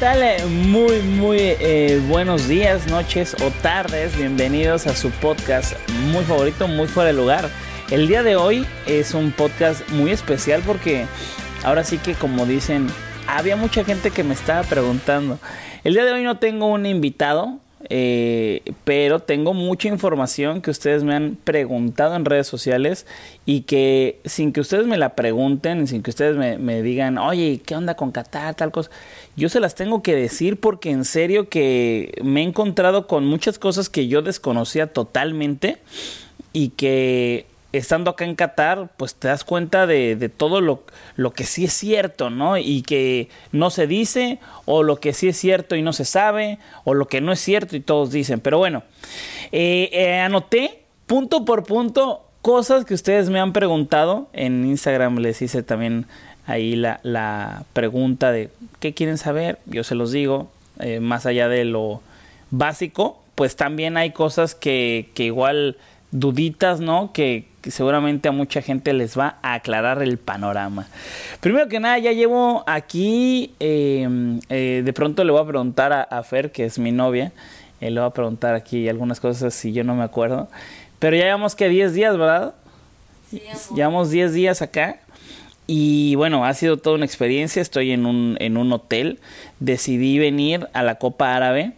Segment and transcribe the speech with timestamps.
[0.00, 0.22] Tal?
[0.22, 4.16] Eh, Muy, muy eh, buenos días, noches o tardes.
[4.16, 5.74] Bienvenidos a su podcast
[6.12, 7.48] muy favorito, muy fuera de lugar.
[7.90, 11.06] El día de hoy es un podcast muy especial porque
[11.64, 12.88] ahora sí que como dicen,
[13.26, 15.38] había mucha gente que me estaba preguntando.
[15.84, 21.04] El día de hoy no tengo un invitado, eh, pero tengo mucha información que ustedes
[21.04, 23.06] me han preguntado en redes sociales
[23.46, 27.60] y que sin que ustedes me la pregunten, sin que ustedes me, me digan, oye,
[27.64, 28.54] ¿qué onda con Qatar?
[28.54, 28.90] Tal cosa.
[29.36, 33.58] Yo se las tengo que decir porque en serio que me he encontrado con muchas
[33.58, 35.78] cosas que yo desconocía totalmente
[36.52, 37.46] y que
[37.78, 40.84] estando acá en Qatar, pues te das cuenta de, de todo lo,
[41.16, 42.56] lo, que sí es cierto, ¿no?
[42.56, 46.58] Y que no se dice, o lo que sí es cierto y no se sabe,
[46.84, 48.40] o lo que no es cierto y todos dicen.
[48.40, 48.82] Pero bueno,
[49.52, 54.28] eh, eh, anoté punto por punto cosas que ustedes me han preguntado.
[54.32, 56.06] En Instagram les hice también
[56.46, 58.50] ahí la, la pregunta de
[58.80, 59.58] qué quieren saber.
[59.66, 60.50] Yo se los digo,
[60.80, 62.02] eh, más allá de lo
[62.50, 65.76] básico, pues también hay cosas que, que igual
[66.10, 67.12] duditas, ¿no?
[67.12, 70.86] Que, que, seguramente a mucha gente les va a aclarar el panorama.
[71.40, 76.02] Primero que nada, ya llevo aquí, eh, eh, de pronto le voy a preguntar a,
[76.02, 77.32] a Fer, que es mi novia,
[77.80, 80.48] eh, le voy a preguntar aquí algunas cosas si yo no me acuerdo,
[80.98, 82.54] pero ya llevamos que 10 días, ¿verdad?
[83.30, 83.42] Sí,
[83.74, 84.98] llevamos 10 días acá.
[85.66, 87.62] Y bueno, ha sido toda una experiencia.
[87.62, 89.18] Estoy en un, en un hotel.
[89.60, 91.72] Decidí venir a la Copa Árabe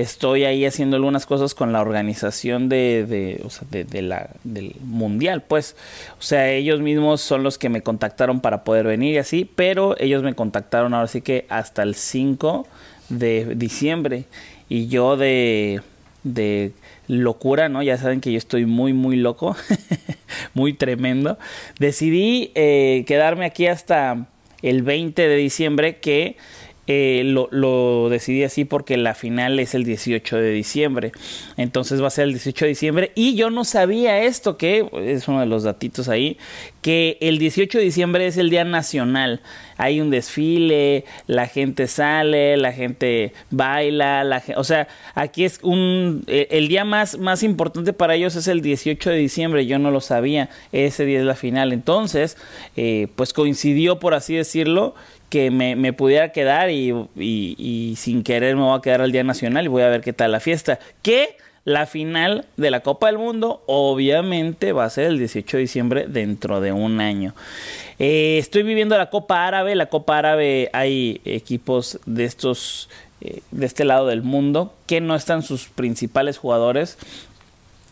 [0.00, 4.30] estoy ahí haciendo algunas cosas con la organización de, de, o sea, de, de, la,
[4.44, 5.74] del mundial, pues.
[6.18, 9.98] O sea, ellos mismos son los que me contactaron para poder venir y así, pero
[9.98, 12.66] ellos me contactaron ahora sí que hasta el 5
[13.08, 14.24] de diciembre.
[14.68, 15.80] Y yo de,
[16.22, 16.72] de
[17.08, 17.82] locura, ¿no?
[17.82, 19.56] Ya saben que yo estoy muy, muy loco,
[20.54, 21.38] muy tremendo.
[21.80, 24.26] Decidí eh, quedarme aquí hasta
[24.62, 26.36] el 20 de diciembre que
[26.90, 31.12] eh, lo, lo, decidí así porque la final es el 18 de diciembre.
[31.58, 33.12] Entonces va a ser el 18 de diciembre.
[33.14, 36.38] Y yo no sabía esto, que es uno de los datitos ahí,
[36.80, 39.42] que el 18 de diciembre es el Día Nacional.
[39.76, 46.24] Hay un desfile, la gente sale, la gente baila, la, o sea, aquí es un,
[46.26, 50.00] el día más, más importante para ellos es el 18 de diciembre, yo no lo
[50.00, 51.72] sabía, ese día es la final.
[51.74, 52.38] Entonces,
[52.76, 54.94] eh, pues coincidió, por así decirlo,
[55.28, 59.68] que me, pudiera quedar y, sin querer me voy a quedar al Día Nacional y
[59.68, 60.78] voy a ver qué tal la fiesta.
[61.02, 65.60] Que la final de la Copa del Mundo obviamente va a ser el 18 de
[65.60, 67.34] diciembre dentro de un año.
[67.98, 69.74] Eh, estoy viviendo la Copa Árabe.
[69.74, 72.88] La Copa Árabe hay equipos de estos...
[73.20, 76.98] Eh, de este lado del mundo que no están sus principales jugadores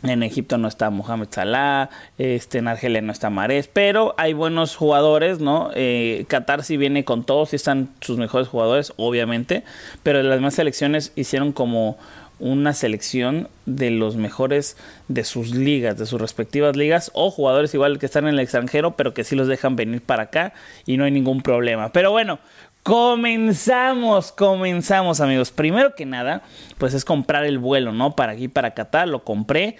[0.03, 4.77] en Egipto no está Mohamed Salah, este, en Argelia no está Mares, pero hay buenos
[4.77, 5.71] jugadores, ¿no?
[5.75, 9.65] Eh, Qatar sí viene con todos, sí están sus mejores jugadores, obviamente,
[10.03, 11.99] pero las demás selecciones hicieron como
[12.39, 14.77] una selección de los mejores
[15.09, 18.95] de sus ligas, de sus respectivas ligas, o jugadores igual que están en el extranjero,
[18.97, 20.53] pero que sí los dejan venir para acá
[20.85, 21.93] y no hay ningún problema.
[21.93, 22.39] Pero bueno,
[22.87, 25.51] Comenzamos, comenzamos amigos.
[25.51, 26.43] Primero que nada,
[26.79, 28.15] pues es comprar el vuelo, ¿no?
[28.15, 29.75] Para aquí, para Qatar, lo compré.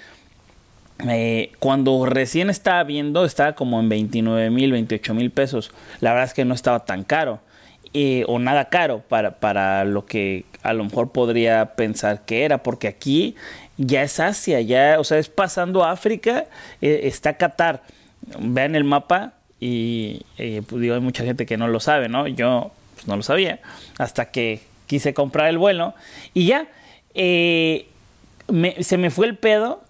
[1.09, 5.71] Eh, cuando recién estaba viendo, estaba como en 29 mil, 28 mil pesos.
[6.01, 7.39] La verdad es que no estaba tan caro.
[7.95, 12.65] Eh, o nada caro para, para lo que a lo mejor podría pensar que era.
[12.65, 13.37] Porque aquí
[13.77, 16.47] ya es Asia, ya, o sea, es pasando África,
[16.83, 17.85] eh, está Qatar.
[18.41, 22.27] Vean el mapa y pues digo, hay mucha gente que no lo sabe, ¿no?
[22.27, 23.61] Yo pues no lo sabía,
[23.99, 25.95] hasta que quise comprar el vuelo
[26.35, 26.67] y ya,
[27.15, 27.87] eh,
[28.81, 29.83] se me fue el pedo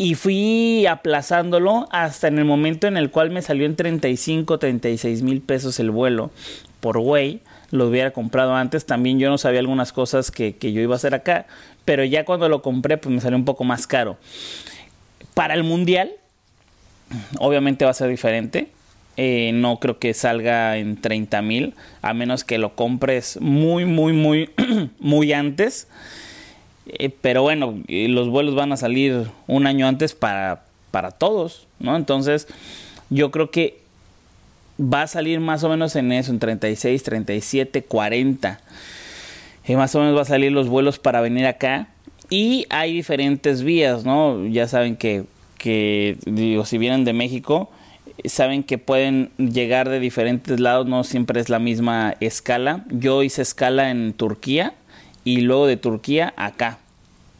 [0.00, 5.22] Y fui aplazándolo hasta en el momento en el cual me salió en 35, 36
[5.22, 6.30] mil pesos el vuelo
[6.78, 7.40] por güey.
[7.72, 8.86] Lo hubiera comprado antes.
[8.86, 11.46] También yo no sabía algunas cosas que, que yo iba a hacer acá.
[11.84, 14.16] Pero ya cuando lo compré, pues me salió un poco más caro.
[15.34, 16.12] Para el mundial,
[17.40, 18.70] obviamente va a ser diferente.
[19.20, 24.12] Eh, no creo que salga en 30 mil, a menos que lo compres muy, muy,
[24.12, 24.50] muy,
[25.00, 25.88] muy antes.
[26.86, 30.62] Eh, pero bueno, los vuelos van a salir un año antes para,
[30.92, 31.96] para todos, ¿no?
[31.96, 32.46] Entonces,
[33.10, 33.80] yo creo que
[34.80, 38.60] va a salir más o menos en eso, en 36, 37, 40.
[39.66, 41.88] Y más o menos va a salir los vuelos para venir acá.
[42.30, 44.46] Y hay diferentes vías, ¿no?
[44.46, 45.24] Ya saben que,
[45.58, 47.68] que digo, si vienen de México,
[48.24, 52.84] saben que pueden llegar de diferentes lados, no siempre es la misma escala.
[52.90, 54.74] Yo hice escala en Turquía
[55.24, 56.78] y luego de Turquía acá.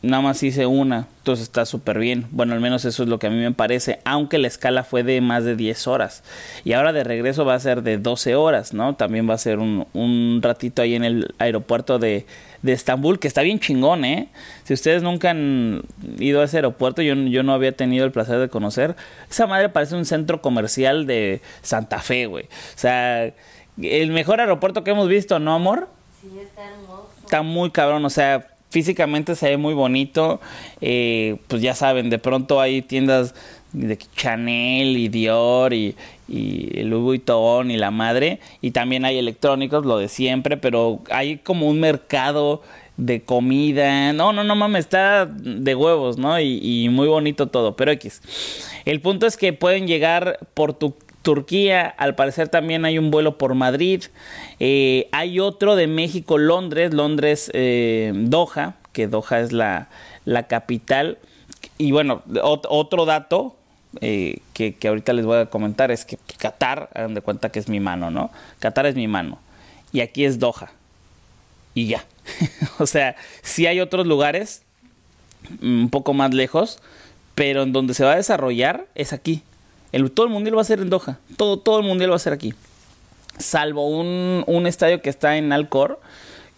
[0.00, 2.26] Nada más hice una, entonces está súper bien.
[2.30, 5.02] Bueno, al menos eso es lo que a mí me parece, aunque la escala fue
[5.02, 6.22] de más de 10 horas.
[6.64, 8.94] Y ahora de regreso va a ser de 12 horas, ¿no?
[8.94, 12.26] También va a ser un, un ratito ahí en el aeropuerto de,
[12.62, 14.28] de Estambul, que está bien chingón, ¿eh?
[14.62, 15.82] Si ustedes nunca han
[16.18, 18.94] ido a ese aeropuerto, yo, yo no había tenido el placer de conocer.
[19.28, 22.44] Esa madre parece un centro comercial de Santa Fe, güey.
[22.44, 23.32] O sea,
[23.82, 25.88] el mejor aeropuerto que hemos visto, ¿no, amor?
[26.20, 27.10] Sí, está hermoso.
[27.24, 30.40] Está muy cabrón, o sea, físicamente se ve muy bonito.
[30.80, 33.34] Eh, pues ya saben, de pronto hay tiendas
[33.72, 35.94] de Chanel y Dior y,
[36.26, 41.36] y Louis Vuitton y la madre y también hay electrónicos lo de siempre pero hay
[41.38, 42.62] como un mercado
[42.96, 47.76] de comida no no no mames está de huevos no y, y muy bonito todo
[47.76, 48.22] pero x
[48.86, 53.38] el punto es que pueden llegar por tu Turquía, al parecer también hay un vuelo
[53.38, 54.04] por Madrid,
[54.60, 59.88] eh, hay otro de México, Londres, Londres, eh, Doha, que Doha es la,
[60.24, 61.18] la capital.
[61.76, 63.56] Y bueno, ot otro dato
[64.00, 67.58] eh, que, que, ahorita les voy a comentar es que Qatar, hagan de cuenta que
[67.58, 68.30] es mi mano, ¿no?
[68.58, 69.38] Qatar es mi mano.
[69.92, 70.70] Y aquí es Doha.
[71.74, 72.04] Y ya.
[72.78, 74.62] o sea, sí hay otros lugares
[75.62, 76.78] un poco más lejos,
[77.34, 79.42] pero en donde se va a desarrollar es aquí.
[79.92, 81.18] El, todo el mundial va a ser en Doha.
[81.36, 82.54] Todo, todo el mundial va a ser aquí.
[83.38, 86.00] Salvo un, un estadio que está en Alcor,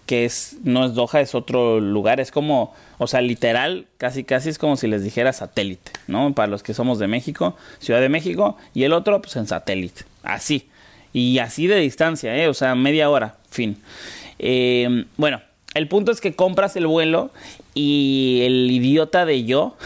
[0.07, 2.21] que es, no es Doha, es otro lugar.
[2.21, 6.35] Es como, o sea, literal, casi casi es como si les dijera satélite, ¿no?
[6.35, 10.05] Para los que somos de México, Ciudad de México, y el otro, pues en satélite.
[10.23, 10.69] Así.
[11.13, 12.49] Y así de distancia, ¿eh?
[12.49, 13.81] O sea, media hora, fin.
[14.39, 15.41] Eh, bueno,
[15.75, 17.31] el punto es que compras el vuelo
[17.75, 19.77] y el idiota de yo,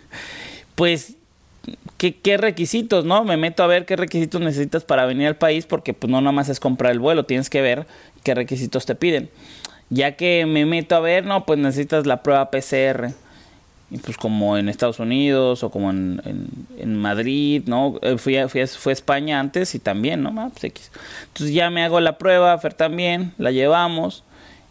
[0.74, 1.16] pues
[2.00, 3.24] ¿Qué, ¿qué, requisitos, no?
[3.24, 6.32] Me meto a ver qué requisitos necesitas para venir al país, porque pues no nada
[6.32, 7.86] más es comprar el vuelo, tienes que ver
[8.24, 9.28] qué requisitos te piden.
[9.90, 13.12] Ya que me meto a ver, no, pues necesitas la prueba PCR.
[13.90, 16.22] Y pues como en Estados Unidos o como en,
[16.78, 18.00] en, Madrid, ¿no?
[18.16, 20.32] Fui a, fui, a, fui a España antes y también, ¿no?
[20.38, 20.90] Ah, pues X.
[21.26, 24.24] Entonces ya me hago la prueba, Fer también, la llevamos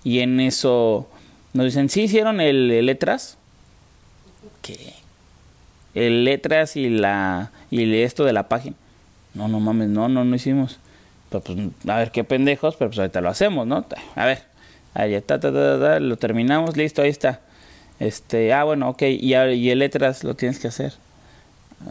[0.03, 1.07] y en eso
[1.53, 3.37] nos dicen, ¿sí hicieron el, el letras?
[4.63, 4.98] ¿Qué?
[5.95, 8.75] El letras y la y esto de la página.
[9.33, 10.79] No, no mames, no, no, no hicimos.
[11.29, 11.43] Pues,
[11.87, 13.85] a ver qué pendejos, pero pues ahorita lo hacemos, ¿no?
[14.15, 14.43] A ver,
[14.93, 17.41] ahí está, ta, ta, ta, lo terminamos, listo, ahí está.
[17.99, 20.93] Este, ah, bueno, ok, y, y el letras lo tienes que hacer.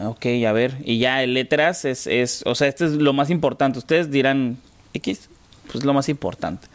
[0.03, 3.29] Ok, a ver, y ya el letras es, es, o sea, este es lo más
[3.29, 3.79] importante.
[3.79, 4.57] Ustedes dirán,
[4.93, 5.29] X,
[5.71, 6.67] pues lo más importante.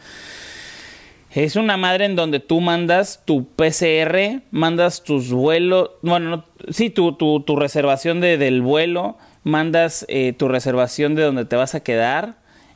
[1.35, 6.89] Es una madre en donde tú mandas tu PCR, mandas tus vuelos, bueno, no, sí,
[6.89, 11.75] tu, tu, tu, reservación de, del vuelo, mandas eh, tu reservación de donde te vas
[11.75, 12.35] a quedar,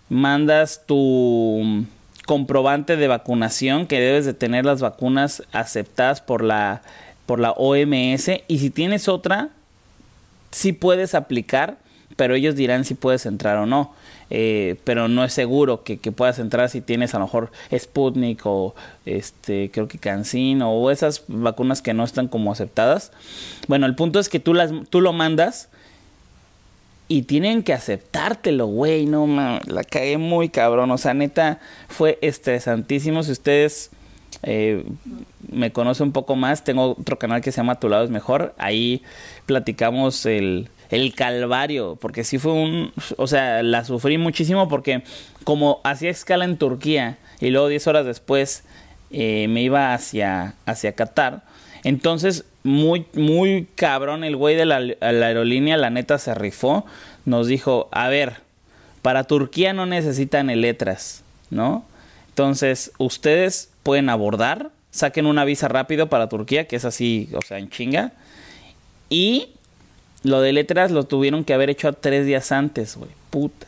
[0.09, 1.85] mandas tu
[2.25, 6.81] comprobante de vacunación, que debes de tener las vacunas aceptadas por la,
[7.25, 9.51] por la OMS, y si tienes otra,
[10.51, 11.77] sí puedes aplicar,
[12.17, 13.93] pero ellos dirán si puedes entrar o no
[14.29, 18.41] eh, pero no es seguro que, que, puedas entrar si tienes a lo mejor Sputnik
[18.45, 23.12] o este creo que CanSin o esas vacunas que no están como aceptadas.
[23.67, 25.69] Bueno, el punto es que tú las tú lo mandas
[27.12, 32.19] y tienen que aceptártelo, güey, no man, la cagué muy cabrón, o sea, neta fue
[32.21, 33.24] estresantísimo.
[33.24, 33.89] Si ustedes
[34.43, 34.86] eh,
[35.51, 38.53] me conocen un poco más, tengo otro canal que se llama Tu lado es mejor,
[38.59, 39.01] ahí
[39.48, 45.03] platicamos el el calvario, porque sí fue un, o sea, la sufrí muchísimo porque
[45.43, 48.63] como hacía escala en Turquía y luego 10 horas después
[49.12, 51.43] eh, me iba hacia, hacia Qatar,
[51.84, 56.86] entonces muy, muy cabrón el güey de la, la aerolínea, la neta se rifó,
[57.25, 58.38] nos dijo, a ver,
[59.01, 61.86] para Turquía no necesitan letras, ¿no?
[62.29, 67.58] Entonces, ustedes pueden abordar, saquen una visa rápido para Turquía, que es así, o sea,
[67.60, 68.13] en chinga,
[69.10, 69.50] Y
[70.23, 73.11] lo de letras lo tuvieron que haber hecho tres días antes, güey.
[73.29, 73.67] Puta.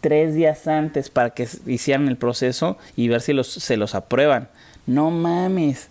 [0.00, 4.48] Tres días antes para que hicieran el proceso y ver si los, se los aprueban.
[4.86, 5.88] No mames.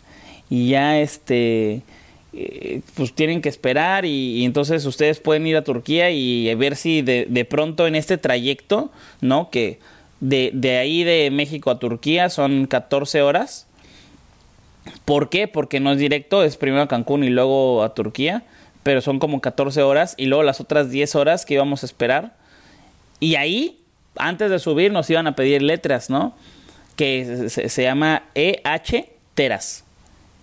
[0.50, 1.82] Y ya este
[2.34, 7.02] eh, pues tienen que esperar y, entonces ustedes pueden ir a Turquía y ver si
[7.02, 8.90] de, pronto en este trayecto,
[9.20, 9.50] ¿no?
[9.50, 9.80] Que
[10.22, 13.68] de, de, ahí de México a Turquía son 14 horas.
[15.04, 15.48] ¿Por qué?
[15.48, 18.44] Porque no es directo, es primero a Cancún y luego a Turquía,
[18.84, 22.36] pero son como 14 horas y luego las otras 10 horas que íbamos a esperar.
[23.20, 23.80] Y ahí,
[24.18, 26.36] antes de subir, nos iban a pedir letras, ¿no?
[26.96, 29.84] Que se, se llama EH Teras.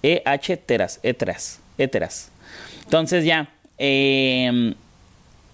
[0.03, 2.31] EH Teras, ETRAS éteras.
[2.85, 4.75] Entonces ya, em,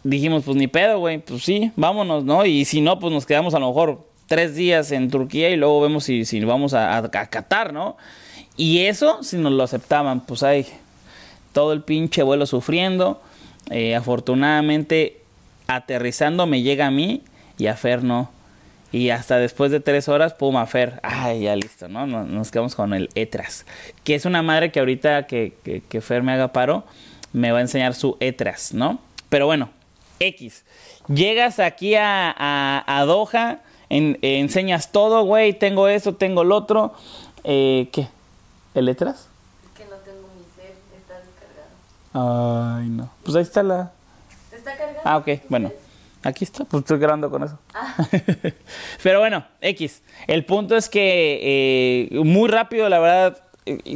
[0.02, 2.44] dijimos, pues ni pedo, güey, pues sí, vámonos, ¿no?
[2.44, 5.80] Y si no, pues nos quedamos a lo mejor tres días en Turquía y luego
[5.82, 7.96] vemos si, si vamos a, a, Qatar, ¿no?
[8.56, 10.66] Y eso, si nos lo aceptaban, pues hay
[11.54, 13.22] todo el pinche vuelo sufriendo.
[13.70, 15.22] Eh, afortunadamente,
[15.66, 17.22] aterrizando me llega a mí
[17.56, 18.30] y a Fer no.
[18.92, 21.00] Y hasta después de tres horas, pum, a Fer.
[21.02, 22.06] Ay, ya listo, ¿no?
[22.06, 23.66] Nos, quedamos con el Etras.
[24.04, 25.54] Que es una madre que ahorita que,
[25.88, 26.84] que, Fer me haga paro,
[27.32, 29.00] me va a enseñar su Etras, ¿no?
[29.30, 29.70] Pero bueno,
[30.20, 30.64] X.
[31.08, 36.94] Llegas aquí a, a, Doha, enseñas todo, güey, tengo esto, tengo lo otro.
[37.42, 38.06] Eh, ¿Qué?
[38.74, 39.28] ¿El Etras?
[39.64, 41.74] Es que no tengo mi ser, está descargado.
[42.14, 43.10] Ay, no.
[43.24, 43.90] Pues ahí está la...
[44.52, 44.72] ¿Está?
[45.04, 45.72] Ah, ok, bueno.
[46.22, 47.58] Aquí está, pues estoy grabando con eso.
[47.74, 48.08] Ah.
[49.02, 50.02] Pero bueno, X.
[50.26, 53.42] El punto es que eh, muy rápido, la verdad,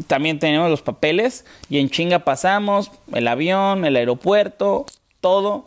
[0.08, 4.84] también tenemos los papeles y en chinga pasamos, el avión, el aeropuerto,
[5.20, 5.66] todo.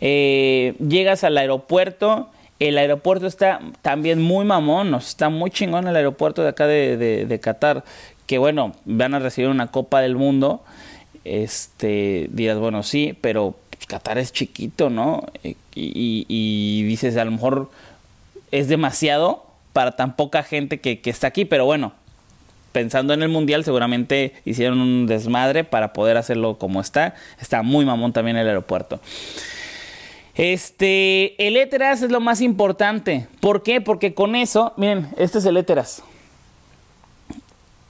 [0.00, 6.42] Eh, llegas al aeropuerto, el aeropuerto está también muy mamón, está muy chingón el aeropuerto
[6.42, 7.84] de acá de, de Qatar,
[8.26, 10.64] que bueno, van a recibir una Copa del Mundo.
[11.26, 13.56] Este, dirás, bueno, sí, pero
[13.88, 15.26] Qatar es chiquito, ¿no?
[15.42, 17.68] Eh, y, dices, a lo mejor
[18.52, 21.92] es demasiado para tan poca gente que, está aquí, pero bueno,
[22.70, 27.14] pensando en el mundial, seguramente hicieron un desmadre para poder hacerlo como está.
[27.40, 29.00] Está muy mamón también el aeropuerto.
[30.36, 33.26] Este, el Eteras es lo más importante.
[33.40, 33.80] ¿Por qué?
[33.80, 36.04] Porque con eso, miren, este es el Eteras.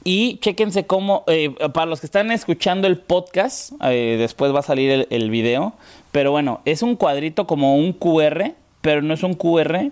[0.08, 4.62] Y chéquense cómo, eh, para los que están escuchando el podcast, eh, después va a
[4.62, 5.72] salir el, video,
[6.12, 9.90] pero bueno, es un cuadrito como un QR, pero no es un QR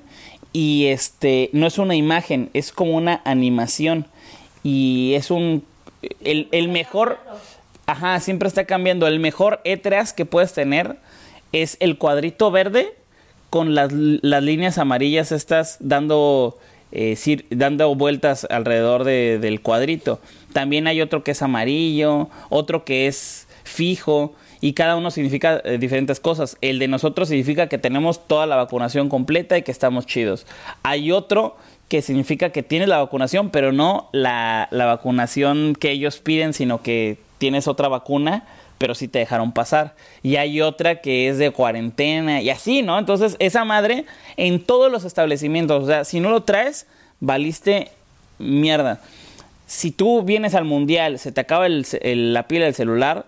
[0.53, 4.07] y este, no es una imagen, es como una animación.
[4.63, 5.65] Y es un,
[6.23, 7.19] el, el mejor,
[7.87, 10.97] ajá, siempre está cambiando, el mejor E3 que puedes tener
[11.51, 12.95] es el cuadrito verde
[13.51, 16.57] con las, las líneas amarillas estas dando
[16.93, 17.17] eh,
[17.51, 20.21] dando vueltas alrededor del cuadrito.
[20.53, 25.79] También hay otro que es amarillo, otro que es fijo y cada uno significa eh,
[25.79, 26.57] diferentes cosas.
[26.61, 30.47] El de nosotros significa que tenemos toda la vacunación completa y que estamos chidos.
[30.83, 31.57] Hay otro
[31.89, 36.81] que significa que tienes la vacunación, pero no la, la vacunación que ellos piden, sino
[36.81, 38.45] que tienes otra vacuna
[38.79, 39.95] pero sí te dejaron pasar.
[40.23, 42.99] Y hay otra que es de cuarentena y así, ¿no?
[42.99, 44.05] Entonces, esa madre
[44.37, 46.87] en todos los establecimientos, o sea, si no lo traes,
[47.21, 47.91] valiste
[48.39, 49.01] mierda.
[49.67, 53.27] Si tú vienes al mundial, se te acaba la pila del celular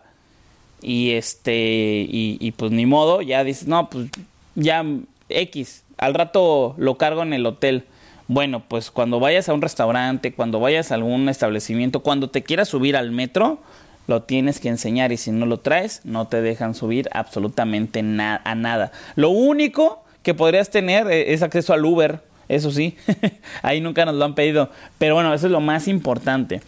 [0.83, 4.09] y este, y, pues ni modo, ya dices, no, pues
[4.55, 4.85] ya
[5.29, 7.85] X, al rato lo cargo en el hotel.
[8.29, 12.69] Bueno, pues cuando vayas a un restaurante, cuando vayas a algún establecimiento, cuando te quieras
[12.69, 13.61] subir al metro,
[14.07, 18.55] lo tienes que enseñar y si no lo traes, no te dejan subir absolutamente a
[18.55, 18.93] nada.
[19.15, 22.97] Lo único que podrías tener eh, es acceso al Uber, eso sí,
[23.63, 26.61] ahí nunca nos lo han pedido, pero bueno, eso es lo más importante.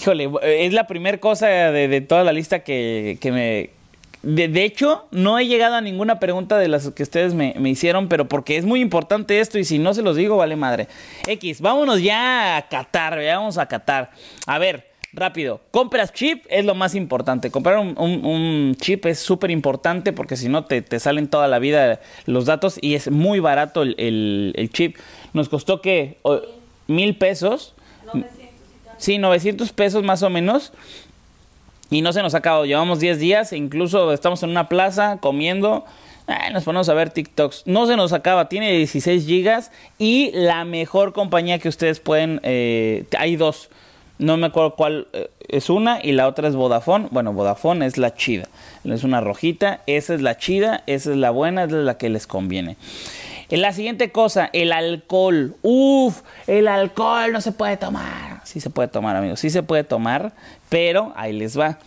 [0.00, 3.70] Híjole, es la primera cosa de, toda la lista que, me...
[4.22, 8.08] De, hecho, no he llegado a ninguna pregunta de las que ustedes me, me hicieron,
[8.08, 10.86] pero porque es muy importante esto y si no se los digo, vale madre.
[11.26, 14.10] X, vámonos ya a Qatar, vamos a Qatar.
[14.46, 17.50] A ver, rápido, compras chip es lo más importante.
[17.50, 22.46] Comprar un, chip es súper importante porque si no te, salen toda la vida los
[22.46, 24.96] datos y es muy barato el, chip.
[25.32, 26.18] Nos costó que
[26.86, 27.74] mil pesos.
[28.12, 28.38] 900
[28.98, 30.72] sí, 900 pesos más o menos.
[31.90, 32.66] Y no se nos ha acabado.
[32.66, 35.86] Llevamos 10 días e incluso estamos en una plaza comiendo.
[36.52, 37.62] nos ponemos a ver TikToks.
[37.66, 38.50] No se nos acaba.
[38.50, 42.40] Tiene 16 gigas y la mejor compañía que ustedes pueden...
[42.42, 43.70] Eh, hay dos
[44.18, 47.08] no me acuerdo cuál eh, es una y la otra es Vodafone.
[47.10, 48.48] Bueno, Vodafone es la chida.
[48.84, 49.82] Es una rojita.
[49.86, 52.76] Esa es la chida, esa es la buena, esa es la que les conviene.
[53.50, 55.56] La siguiente cosa, el alcohol.
[55.62, 58.40] Uf, el alcohol no se puede tomar.
[58.44, 59.40] Sí se puede tomar, amigos.
[59.40, 60.32] Sí se puede tomar,
[60.68, 61.78] pero ahí les va.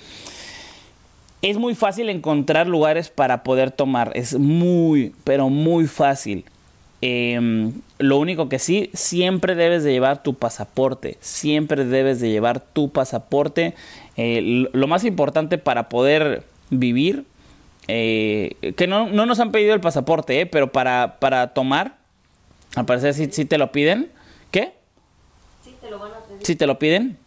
[1.41, 4.11] es muy fácil encontrar lugares para poder tomar.
[4.15, 6.45] Es muy, pero muy fácil.
[7.01, 11.17] Em, lo único que sí, siempre debes de llevar tu pasaporte.
[11.21, 13.75] Siempre debes de llevar tu pasaporte.
[14.17, 17.25] Eh, lo más importante para poder vivir,
[17.87, 21.97] eh, que no, nos han pedido el pasaporte, eh, pero para, para tomar,
[22.75, 24.11] al parecer sí, te lo piden.
[24.51, 24.73] ¿Qué?
[25.63, 26.45] Sí, te lo van a pedir.
[26.45, 27.17] Sí, te lo piden.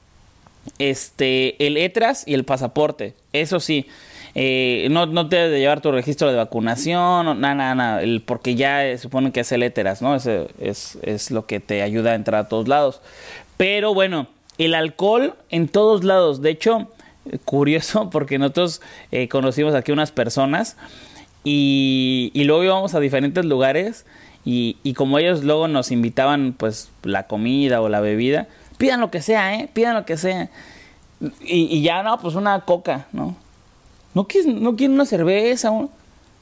[0.79, 3.15] Este, el ETRAS y el pasaporte.
[3.33, 3.87] Eso sí.
[4.35, 8.99] Eh, no, no debes de llevar tu registro de vacunación, nada, nada, nada, porque ya
[8.99, 10.17] supone que es el ETERAS, ¿no?
[10.17, 13.01] Ese es, es lo que te ayuda a entrar a todos lados.
[13.57, 14.27] Pero bueno,
[14.59, 16.43] el alcohol en todos lados.
[16.43, 16.89] De hecho,
[17.45, 18.81] curioso porque nosotros
[19.13, 20.77] eh, conocimos aquí unas personas
[21.45, 24.07] y, y, luego íbamos a diferentes lugares
[24.47, 28.49] y, y, como ellos luego nos invitaban pues la comida o la bebida,
[28.79, 29.69] pidan lo que sea, ¿eh?
[29.73, 30.51] Pidan lo que sea.
[31.41, 33.37] Y, y ya no, pues una coca, ¿no?
[34.15, 35.71] ¿No quieren, no una cerveza?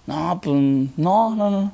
[0.06, 0.56] No, pues
[0.96, 1.72] no, no, no.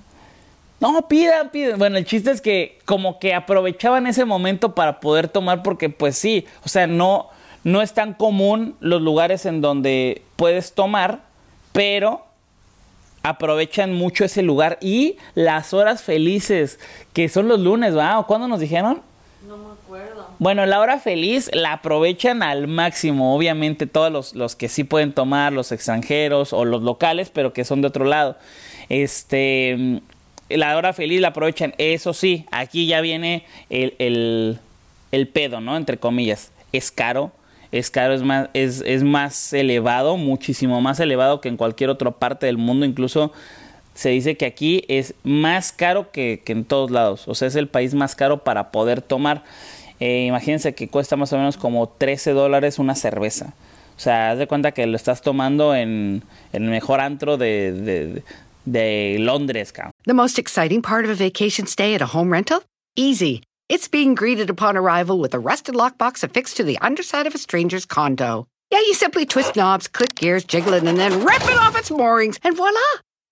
[0.80, 1.78] No, pidan, pidan.
[1.78, 6.16] Bueno, el chiste es que como que aprovechaban ese momento para poder tomar porque pues
[6.16, 7.28] sí, o sea, no,
[7.64, 11.22] no es tan común los lugares en donde puedes tomar,
[11.72, 12.24] pero
[13.24, 16.78] aprovechan mucho ese lugar y las horas felices,
[17.12, 18.20] que son los lunes, ¿va?
[18.20, 19.02] ¿O cuándo nos dijeron?
[19.48, 19.56] No
[20.38, 25.12] Bueno, la hora feliz la aprovechan al máximo, obviamente todos los, los, que sí pueden
[25.12, 28.36] tomar, los extranjeros o los locales, pero que son de otro lado.
[28.88, 30.00] Este,
[30.48, 34.58] la hora feliz la aprovechan, eso sí, aquí ya viene el, el,
[35.12, 35.76] el pedo, ¿no?
[35.76, 36.52] Entre comillas.
[36.72, 37.32] Es caro,
[37.72, 42.10] es caro, es más, es, es más elevado, muchísimo más elevado que en cualquier otra
[42.12, 43.32] parte del mundo, incluso
[43.94, 47.26] se dice que aquí es más caro que, que, en todos lados.
[47.26, 49.42] O sea, es el país más caro para poder tomar.
[50.00, 53.54] Eh, imagínense que cuesta más o menos como 13 dólares una cerveza.
[53.96, 57.72] O sea, haz de cuenta que lo estás tomando en, en el mejor antro de,
[57.72, 58.22] de,
[58.64, 59.72] de Londres.
[59.72, 59.90] Cabrón.
[60.04, 62.62] The most exciting part of a vacation stay at a home rental?
[62.96, 63.42] Easy.
[63.68, 67.38] It's being greeted upon arrival with a rusted lockbox affixed to the underside of a
[67.38, 68.46] stranger's condo.
[68.70, 71.90] Yeah, you simply twist knobs, click gears, jiggle it, and then rip it off its
[71.90, 72.80] moorings, and voila!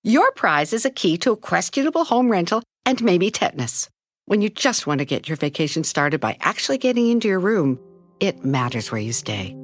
[0.03, 3.88] Your prize is a key to a questionable home rental and maybe tetanus.
[4.29, 7.79] When you just want to get your vacation started by actually getting into your room,
[8.19, 9.57] it matters where you stay.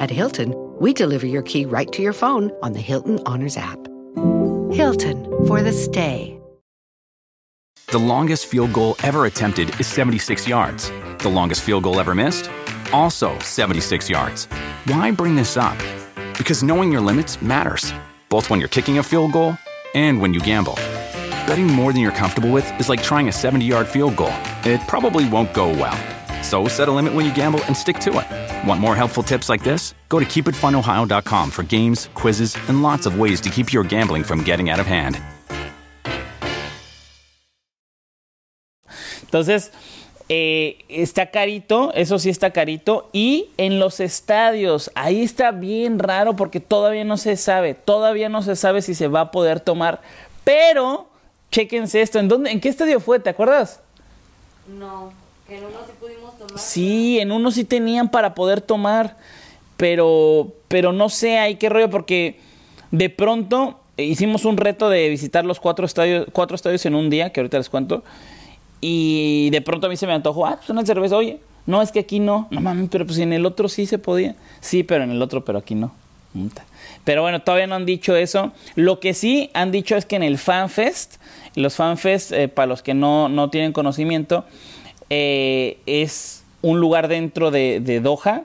[0.00, 3.78] At Hilton, we deliver your key right to your phone on the Hilton Honors app.
[4.72, 6.36] Hilton for the stay.
[7.92, 10.90] The longest field goal ever attempted is 76 yards.
[11.20, 12.50] The longest field goal ever missed?
[12.92, 14.46] Also 76 yards.
[14.86, 15.78] Why bring this up?
[16.36, 17.94] Because knowing your limits matters,
[18.30, 19.56] both when you're kicking a field goal
[19.94, 20.76] and when you gamble.
[21.48, 24.34] Betting more than you're comfortable with is like trying a 70 yard field goal.
[24.64, 25.96] It probably won't go well.
[26.42, 28.68] So set a limit when you gamble and stick to it.
[28.68, 29.94] Want more helpful tips like this?
[30.10, 34.44] Go to keepitfunohio.com for games, quizzes, and lots of ways to keep your gambling from
[34.44, 35.18] getting out of hand.
[39.22, 39.72] Entonces,
[40.28, 43.08] eh, está carito, eso sí está carito.
[43.14, 48.42] Y en los estadios, ahí está bien raro porque todavía no se sabe, todavía no
[48.42, 50.02] se sabe si se va a poder tomar.
[50.44, 51.07] Pero,
[51.50, 53.20] chéquense esto, ¿en, dónde, en qué estadio fue?
[53.20, 53.80] ¿Te acuerdas?
[54.78, 55.12] No,
[55.48, 56.58] en uno sí pudimos tomar.
[56.58, 59.16] Sí, en uno sí tenían para poder tomar.
[59.78, 62.40] Pero, pero no sé ahí qué rollo porque
[62.90, 67.32] de pronto hicimos un reto de visitar los cuatro estadios, cuatro estadios en un día,
[67.32, 68.02] que ahorita les cuento.
[68.80, 71.92] Y de pronto a mí se me antojó, ah, pues una cerveza, oye, no, es
[71.92, 74.34] que aquí no, no mames, pero pues en el otro sí se podía.
[74.60, 75.92] Sí, pero en el otro, pero aquí no.
[77.04, 78.52] Pero bueno, todavía no han dicho eso.
[78.74, 81.16] Lo que sí han dicho es que en el FanFest,
[81.54, 84.44] los FanFest, eh, para los que no, no tienen conocimiento,
[85.10, 88.44] eh, es un lugar dentro de, Doha,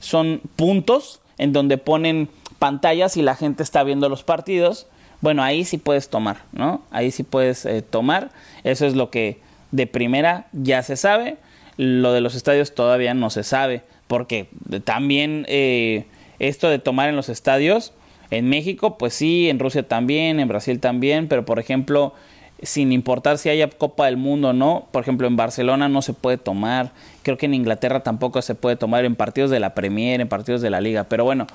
[0.00, 4.86] son puntos en donde ponen pantallas y la gente está viendo los partidos.
[5.20, 6.82] Bueno, ahí sí puedes tomar, ¿no?
[6.90, 8.30] Ahí sí puedes eh, tomar.
[8.62, 9.38] Eso es lo que
[9.70, 11.36] de primera ya se sabe,
[11.76, 14.48] lo de los estadios todavía no se sabe, porque
[14.84, 16.04] también eh,
[16.48, 17.92] esto de tomar en los estadios,
[18.30, 22.14] en México, pues sí, en Rusia también, en Brasil también, pero por ejemplo,
[22.62, 26.12] sin importar si haya Copa del Mundo o no, por ejemplo, en Barcelona no se
[26.12, 30.20] puede tomar, creo que en Inglaterra tampoco se puede tomar en partidos de la Premier,
[30.20, 31.46] en partidos de la Liga, pero bueno,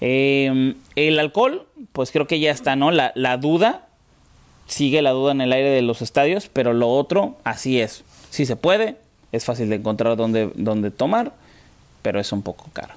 [0.00, 2.90] eh, el alcohol, pues creo que ya está, ¿no?
[2.90, 3.86] La, la duda
[4.66, 8.04] sigue la duda en el aire de los estadios, pero lo otro, así es.
[8.30, 8.96] Si se puede,
[9.32, 11.32] es fácil de encontrar dónde, dónde tomar,
[12.02, 12.94] pero es un poco caro.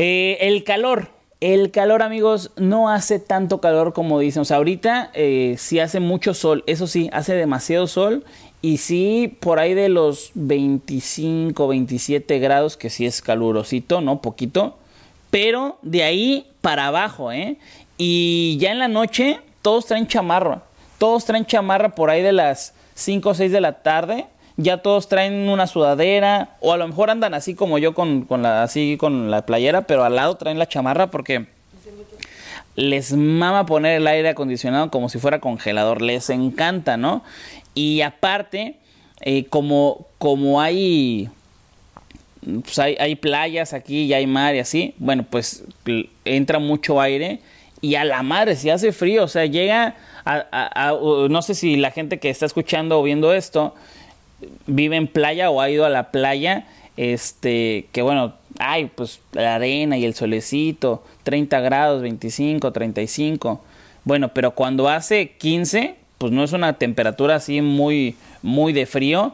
[0.00, 1.08] Eh, el calor.
[1.40, 4.42] El calor, amigos, no hace tanto calor como dicen.
[4.42, 6.62] O sea, ahorita eh, sí hace mucho sol.
[6.68, 8.24] Eso sí, hace demasiado sol.
[8.62, 14.22] Y sí, por ahí de los 25, 27 grados, que sí es calurosito, ¿no?
[14.22, 14.76] Poquito.
[15.30, 17.58] Pero de ahí para abajo, ¿eh?
[17.96, 20.62] Y ya en la noche todos traen chamarra.
[20.98, 24.26] Todos traen chamarra por ahí de las 5 o 6 de la tarde.
[24.58, 26.56] Ya todos traen una sudadera.
[26.60, 29.82] O a lo mejor andan así como yo con, con la, así con la playera,
[29.82, 31.46] pero al lado traen la chamarra porque
[32.76, 36.02] les mama poner el aire acondicionado como si fuera congelador.
[36.02, 37.24] Les encanta, ¿no?
[37.74, 38.76] Y aparte,
[39.22, 41.30] eh, como, como hay
[42.62, 45.64] pues hay, hay, playas aquí y hay mar y así, bueno, pues
[46.24, 47.40] entra mucho aire
[47.80, 50.94] y a la madre, si hace frío, o sea, llega a,
[51.30, 53.74] no sé si la gente que está escuchando o viendo esto
[54.66, 59.56] vive en playa o ha ido a la playa, este, que bueno, hay pues la
[59.56, 63.62] arena y el solecito, 30 grados, 25, 35,
[64.04, 69.32] bueno, pero cuando hace 15, pues no es una temperatura así muy, muy de frío,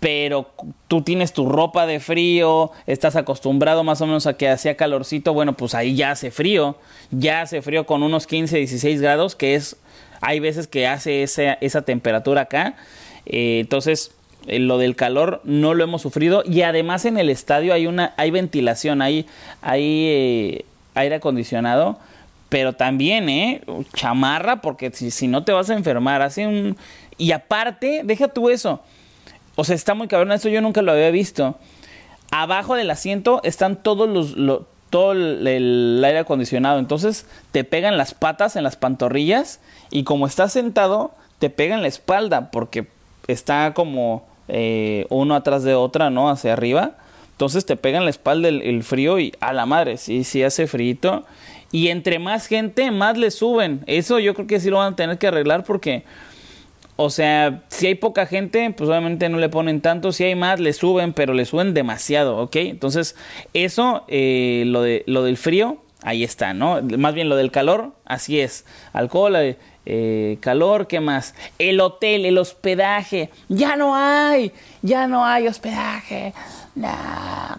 [0.00, 0.50] pero
[0.88, 5.34] tú tienes tu ropa de frío, estás acostumbrado más o menos a que hacía calorcito,
[5.34, 6.76] bueno, pues ahí ya hace frío,
[7.10, 9.76] ya hace frío con unos 15, 16 grados, que es,
[10.20, 12.76] hay veces que hace esa, esa temperatura acá,
[13.26, 14.12] eh, entonces
[14.46, 18.14] eh, lo del calor no lo hemos sufrido y además en el estadio hay una,
[18.16, 19.26] hay ventilación, hay,
[19.62, 21.98] hay eh, aire acondicionado,
[22.48, 23.62] pero también, ¿eh?
[23.94, 26.76] Chamarra, porque si, si no te vas a enfermar, hace un...
[27.18, 28.82] Y aparte, deja tú eso,
[29.56, 30.32] o sea, está muy cabrón.
[30.32, 31.58] Eso yo nunca lo había visto.
[32.30, 36.78] Abajo del asiento están todos los, todo el, aire acondicionado.
[36.78, 39.60] Entonces te pegan las patas en las pantorrillas
[39.90, 42.86] y como estás sentado te pegan la espalda porque
[43.28, 46.28] está como eh, uno atrás de otra, ¿no?
[46.28, 46.96] Hacia arriba.
[47.32, 51.24] Entonces te pegan la espalda el, frío y a la madre, sí, sí hace frío.
[51.70, 53.82] Y entre más gente, más le suben.
[53.86, 56.04] Eso yo creo que sí lo van a tener que arreglar porque
[56.98, 60.12] o sea, si hay poca gente, pues obviamente no le ponen tanto.
[60.12, 62.56] Si hay más, le suben, pero le suben demasiado, ¿ok?
[62.56, 63.16] Entonces,
[63.52, 66.80] eso, eh, lo, de, lo del frío, ahí está, ¿no?
[66.82, 68.64] Más bien lo del calor, así es.
[68.92, 71.34] Alcohol, eh, eh, calor, ¿qué más?
[71.58, 73.28] El hotel, el hospedaje.
[73.48, 76.32] Ya no hay, ya no hay hospedaje.
[76.76, 76.88] No,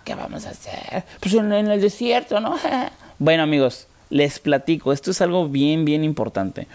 [0.05, 1.03] ¿qué vamos a hacer?
[1.19, 2.55] Pues en el desierto, ¿no?
[3.19, 4.93] bueno, amigos, les platico.
[4.93, 6.67] Esto es algo bien, bien importante.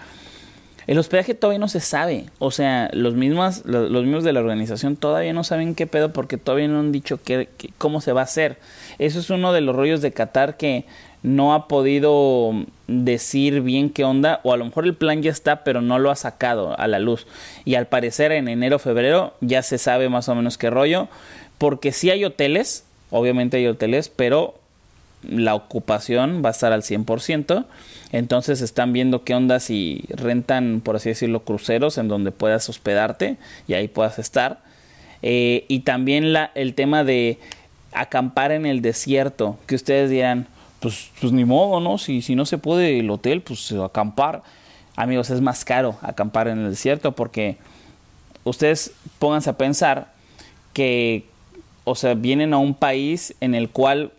[0.86, 2.26] El hospedaje todavía no se sabe.
[2.38, 6.36] O sea, los mismos, los, mismos de la organización todavía no saben qué pedo porque
[6.36, 8.58] todavía no han dicho qué, cómo se va a hacer.
[8.98, 10.84] Eso es uno de los rollos de Qatar que
[11.22, 12.52] no ha podido
[12.88, 14.40] decir bien qué onda.
[14.42, 16.98] O a lo mejor el plan ya está, pero no lo ha sacado a la
[16.98, 17.26] luz.
[17.64, 21.08] Y al parecer en enero, febrero ya se sabe más o menos qué rollo.
[21.58, 24.54] Porque sí hay hoteles, obviamente hay hoteles, pero
[25.22, 27.64] la ocupación va a estar al 100%.
[28.10, 33.36] Entonces están viendo qué onda si rentan, por así decirlo, cruceros en donde puedas hospedarte
[33.68, 34.60] y ahí puedas estar.
[35.22, 37.38] Eh, y también el tema de
[37.92, 40.46] acampar en el desierto, que ustedes dirán,
[40.82, 41.96] pues, pues ni modo, ¿no?
[41.96, 44.42] Si, si no se puede el hotel, pues acampar.
[44.96, 47.56] Amigos, es más caro acampar en el desierto porque
[48.44, 50.12] ustedes pónganse a pensar
[50.74, 51.24] que,
[51.84, 54.12] o sea, vienen a un país en el cual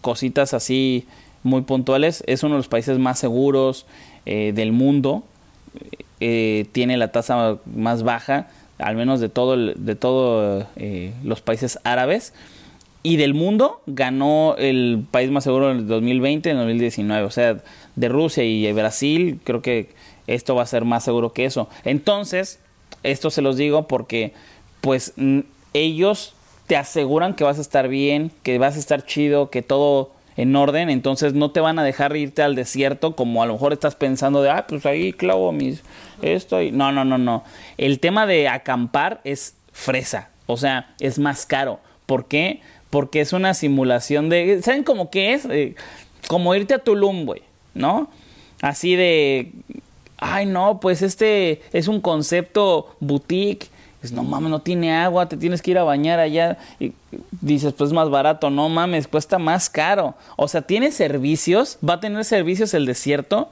[0.00, 1.06] cositas así
[1.42, 2.22] muy puntuales.
[2.26, 3.84] Es uno de los países más seguros
[4.26, 5.24] eh, del mundo.
[6.20, 8.48] Eh, tiene la tasa más baja,
[8.78, 12.32] al menos de todo, de todos eh, los países árabes.
[13.02, 17.24] Y del mundo ganó el país más seguro en el 2020 en el 2019.
[17.24, 17.56] O sea,
[17.96, 19.88] de Rusia y Brasil, creo que
[20.26, 21.68] esto va a ser más seguro que eso.
[21.84, 22.60] Entonces,
[23.02, 24.34] esto se los digo porque,
[24.80, 25.14] pues,
[25.72, 26.34] ellos
[26.66, 30.54] te aseguran que vas a estar bien, que vas a estar chido, que todo en
[30.56, 33.94] orden, entonces no te van a dejar irte al desierto como a lo mejor estás
[33.94, 35.82] pensando de, ah, pues ahí clavo mis,
[36.22, 36.70] esto y...
[36.70, 37.44] No, no, no, no.
[37.76, 41.80] El tema de acampar es fresa, o sea, es más caro.
[42.06, 42.60] ¿Por qué?
[42.90, 45.44] Porque es una simulación de, ¿saben cómo que es?
[45.46, 45.74] Eh,
[46.26, 47.42] como irte a Tulum, güey,
[47.74, 48.10] ¿no?
[48.60, 49.52] Así de,
[50.18, 53.68] ay no, pues este es un concepto boutique
[54.00, 56.56] Dices, no mames, no tiene agua, te tienes que ir a bañar allá.
[56.78, 56.94] Y
[57.42, 58.48] dices, pues es más barato.
[58.48, 60.14] No mames, cuesta más caro.
[60.36, 63.50] O sea, tiene servicios, va a tener servicios el desierto,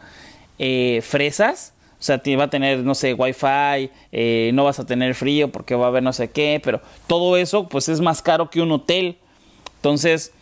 [0.58, 1.74] eh, fresas.
[2.00, 5.74] O sea, va a tener, no sé, wifi, eh, no vas a tener frío porque
[5.74, 8.70] va a haber no sé qué, pero todo eso pues es más caro que un
[8.70, 9.18] hotel.
[9.78, 10.32] Entonces,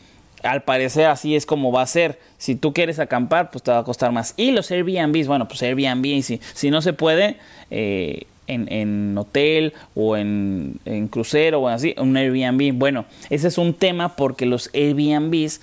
[0.43, 2.19] al parecer así es como va a ser.
[2.39, 4.35] Si tú quieres acampar, pues te va a costar más.
[4.37, 7.37] Y los Airbnbs, bueno, pues Airbnb, si, si no se puede,
[7.71, 12.73] eh, en, hotel o en, crucero o así, un Airbnb.
[12.75, 15.61] Bueno, ese es un tema porque los Airbnbs,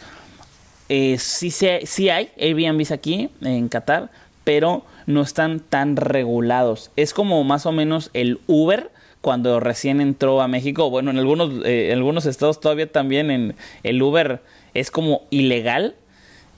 [0.90, 4.10] eh, sí, sí hay Airbnbs aquí en Qatar,
[4.44, 6.92] pero no están tan regulados.
[6.96, 8.92] Es como más o menos el Uber
[9.24, 10.90] cuando recién entró a México.
[10.90, 14.42] Bueno, en algunos, eh, en algunos estados todavía también en el Uber
[14.74, 15.96] es como ilegal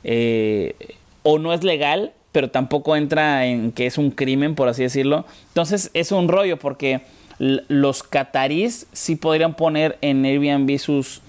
[0.04, 0.73] eh,
[1.21, 5.25] o no es legal, pero tampoco entra en que es un crimen, por así decirlo.
[5.49, 7.01] Entonces es un rollo porque
[7.38, 11.21] los catarís sí podrían poner en Airbnb sus,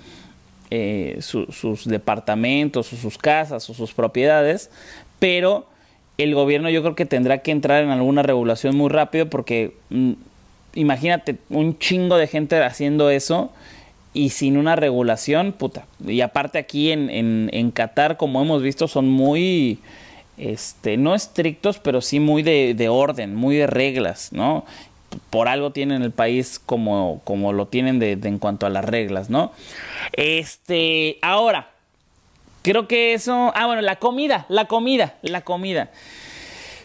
[0.71, 4.71] eh, sus departamentos o sus casas o sus propiedades,
[5.19, 5.67] pero
[6.17, 10.13] el gobierno yo creo que tendrá que entrar en alguna regulación muy rápido porque mm,
[10.77, 13.51] imagínate un chingo de gente haciendo eso
[14.15, 15.87] y sin una regulación, puta.
[16.07, 19.81] Y aparte aquí en, en, en Qatar, como hemos visto, son muy,
[20.39, 24.65] este, no estrictos, pero sí muy de, de orden, muy de reglas, ¿no?
[25.31, 29.31] por algo tienen el país como, como lo tienen de, en cuanto a las reglas,
[29.31, 29.53] ¿no?
[30.13, 31.71] Este, ahora,
[32.63, 35.91] creo que eso, ah, bueno, la comida, la comida, la comida.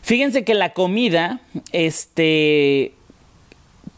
[0.02, 2.94] Fíjense que la comida, este,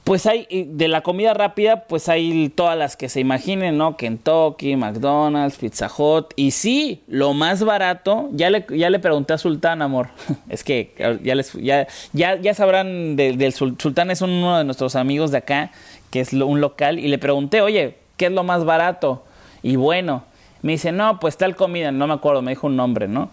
[0.03, 3.95] pues hay, de la comida rápida, pues hay todas las que se imaginen, ¿no?
[3.95, 6.33] Kentucky, McDonald's, Pizza Hut.
[6.35, 10.09] Y sí, lo más barato, ya le, ya le pregunté a Sultán, amor.
[10.49, 15.31] Es que ya les ya, ya, ya sabrán del Sultán es uno de nuestros amigos
[15.31, 15.71] de acá,
[16.11, 19.23] que es un local, y le pregunté, oye, ¿qué es lo más barato?
[19.61, 20.23] Y bueno,
[20.61, 23.29] me dice, no, pues tal comida, no me acuerdo, me dijo un nombre, ¿no?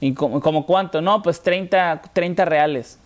[0.00, 1.00] ¿Y como, como cuánto?
[1.00, 2.98] No, pues 30, 30 reales.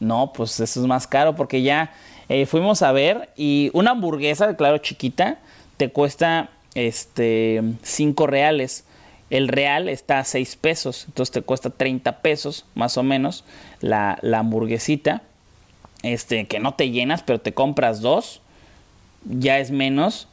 [0.00, 1.92] No, pues eso es más caro porque ya
[2.28, 5.38] eh, fuimos a ver y una hamburguesa, claro, chiquita,
[5.76, 8.84] te cuesta este 5 reales.
[9.30, 13.44] El real está a 6 pesos, entonces te cuesta 30 pesos más o menos
[13.80, 15.22] la, la hamburguesita.
[16.02, 18.40] Este, que no te llenas, pero te compras dos,
[19.24, 20.26] ya es menos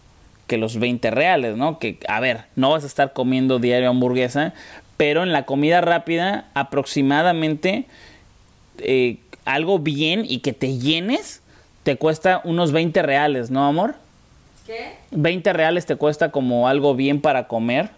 [0.47, 1.77] que los 20 reales, ¿no?
[1.77, 4.53] Que, a ver, no vas a estar comiendo diario hamburguesa,
[4.97, 7.85] pero en la comida rápida aproximadamente
[8.79, 11.41] eh, algo bien y que te llenes
[11.89, 13.95] te cuesta unos 20 reales, ¿no, amor?
[14.67, 14.91] ¿Qué?
[15.09, 17.89] 20 reales te cuesta como algo bien para comer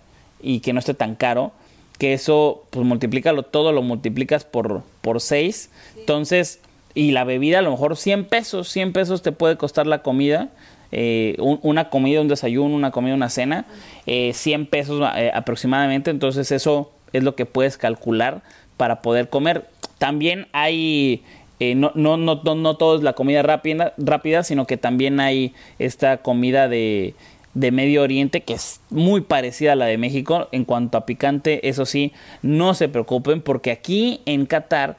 [0.42, 1.52] y que no esté tan caro.
[1.98, 5.70] Que eso, pues multiplícalo todo, lo multiplicas por, por 6.
[5.98, 6.62] Entonces,
[6.94, 10.48] y la bebida a lo mejor 100 pesos, 100 pesos te puede costar la comida.
[10.94, 13.66] Eh, una comida, un desayuno, una comida, una cena,
[14.06, 16.12] eh, 100 pesos eh, aproximadamente.
[16.12, 18.42] Entonces eso es lo que puedes calcular
[18.78, 19.68] para poder comer.
[19.98, 21.26] También hay
[21.64, 25.54] eh, no, no, no, no, todo es la comida rápida, rápida, sino que también hay
[25.78, 27.14] esta comida de,
[27.54, 31.70] de Medio Oriente que es muy parecida a la de México en cuanto a picante.
[31.70, 34.98] Eso sí, no se preocupen porque aquí en Qatar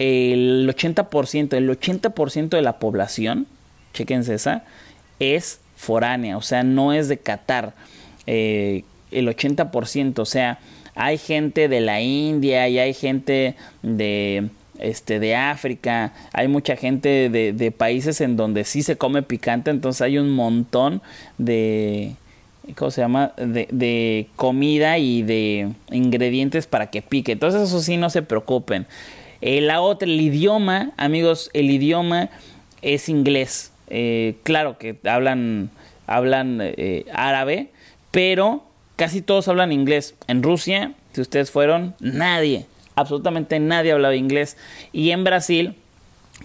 [0.00, 3.46] el 80%, el 80% de la población,
[3.94, 4.64] chequense esa,
[5.20, 7.74] es foránea, o sea, no es de Qatar.
[8.26, 10.58] Eh, el 80%, o sea,
[10.96, 17.28] hay gente de la India y hay gente de este, de África, hay mucha gente
[17.28, 21.02] de, países en donde sí se come picante, entonces hay un montón
[21.38, 22.14] de,
[22.76, 23.32] ¿cómo se llama?
[23.36, 27.32] De, comida y de ingredientes para que pique.
[27.32, 28.86] Entonces eso sí, no se preocupen.
[29.40, 32.30] Eh, la otra, el idioma, amigos, el idioma
[32.80, 33.72] es inglés.
[33.88, 35.70] Eh, claro que hablan,
[36.06, 37.68] hablan eh, árabe,
[38.10, 38.64] pero
[38.96, 40.14] casi todos hablan inglés.
[40.28, 44.56] En Rusia, si ustedes fueron, nadie, absolutamente nadie hablaba inglés.
[44.92, 45.74] Y en Brasil,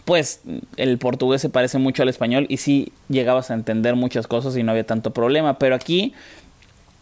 [0.06, 0.42] pues
[0.78, 4.64] el portugués se parece mucho al español y sí llegabas a entender muchas cosas y
[4.64, 5.60] no había tanto problema.
[5.60, 6.14] Pero aquí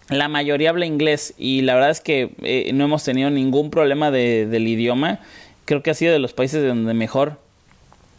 [0.09, 4.11] la mayoría habla inglés y la verdad es que eh, no hemos tenido ningún problema
[4.11, 5.19] del idioma.
[5.65, 7.39] Creo que ha sido de los países donde mejor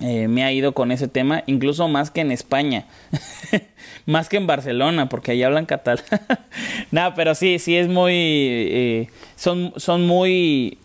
[0.01, 2.87] eh, me ha ido con ese tema, incluso más que en España,
[4.07, 6.05] más que en Barcelona, porque ahí hablan catalán.
[6.91, 10.79] Nada, pero sí, sí es muy, eh, son, son muy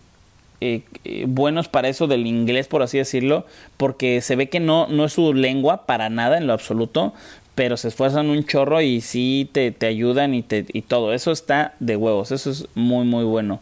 [0.61, 3.45] eh, eh, buenos para eso del inglés, por así decirlo,
[3.77, 7.13] porque se ve que no, no es su lengua para nada en lo absoluto,
[7.55, 11.13] pero se esfuerzan un chorro y sí te, te ayudan y, y todo.
[11.13, 13.59] Eso está de huevos, eso es muy, muy bueno.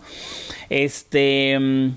[0.69, 1.89] Este, mm,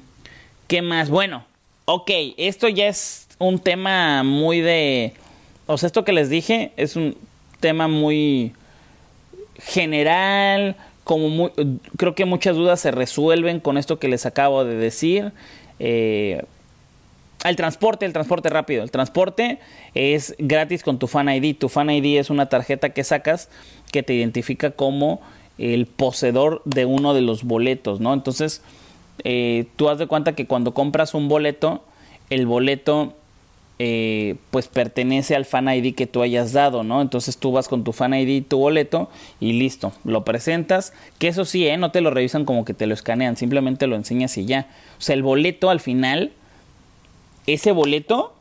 [0.68, 1.10] ¿qué más?
[1.10, 1.44] Bueno,
[1.84, 5.14] ok, esto ya es un tema muy de...
[5.66, 7.16] O sea, esto que les dije es un
[7.60, 8.52] tema muy
[9.58, 11.50] general, como
[11.96, 15.32] creo que muchas dudas se resuelven con esto que les acabo de decir.
[15.78, 16.42] Eh,
[17.44, 18.84] el transporte, el transporte rápido.
[18.84, 19.58] El transporte
[19.94, 21.56] es gratis con tu Fan ID.
[21.56, 23.48] Tu Fan ID es una tarjeta que sacas
[23.90, 25.20] que te identifica como
[25.58, 28.14] el poseedor de uno de los boletos, ¿no?
[28.14, 28.62] Entonces,
[29.24, 31.82] eh, tú has de cuenta que cuando compras un boleto,
[32.30, 33.14] el boleto
[33.78, 37.02] eh, pues pertenece al fan ID que tú hayas dado, ¿no?
[37.02, 41.44] Entonces tú vas con tu fan ID, tu boleto y listo, lo presentas, que eso
[41.44, 41.76] sí, ¿eh?
[41.78, 44.68] No te lo revisan como que te lo escanean, simplemente lo enseñas y ya.
[44.98, 46.32] O sea, el boleto al final,
[47.46, 48.34] ese boleto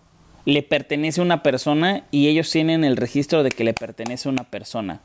[0.45, 4.31] le pertenece a una persona y ellos tienen el registro de que le pertenece a
[4.31, 5.01] una persona.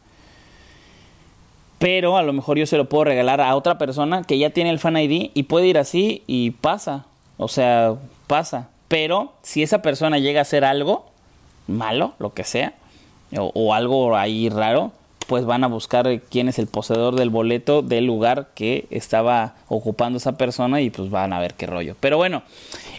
[1.79, 4.71] pero a lo mejor yo se lo puedo regalar a otra persona que ya tiene
[4.71, 7.07] el Fan ID y puede ir así y pasa.
[7.37, 8.71] O sea, pasa.
[8.89, 11.07] Pero si esa persona llega a hacer algo
[11.67, 12.75] malo, lo que sea,
[13.37, 14.93] o, algo ahí raro,
[15.27, 20.19] pues van a buscar quién es el poseedor del boleto del lugar que estaba ocupando
[20.19, 21.97] esa persona y pues van a ver qué rollo.
[21.99, 22.43] Pero bueno,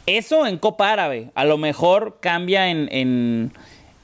[0.05, 1.29] eso en Copa Árabe.
[1.35, 3.53] A lo mejor cambia en, en,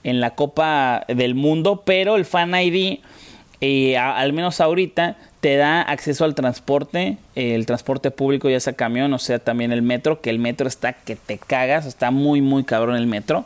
[0.04, 3.00] en la Copa del Mundo, pero el Fan ID,
[3.60, 9.13] eh, al menos ahorita, te da acceso al transporte, el transporte público, ya sea camión,
[9.13, 12.63] o sea también el metro, que el metro está que te cagas, está muy, muy
[12.63, 13.45] cabrón el metro.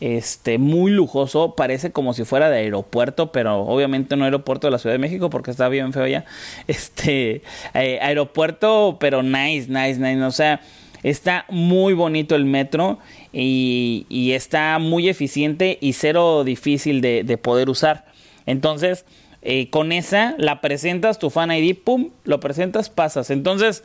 [0.00, 4.80] Este, muy lujoso, parece como si fuera de aeropuerto, pero obviamente no aeropuerto de la
[4.80, 6.24] Ciudad de México porque está bien feo ya.
[6.66, 7.42] Este,
[7.74, 10.60] eh, aeropuerto, pero nice, nice, nice, o sea,
[11.04, 12.98] está muy bonito el metro
[13.32, 18.04] y, está muy eficiente y cero difícil de, de poder usar.
[18.46, 19.04] Entonces,
[19.48, 23.30] eh, con esa la presentas, tu Fan ID, pum, lo presentas, pasas.
[23.30, 23.84] Entonces,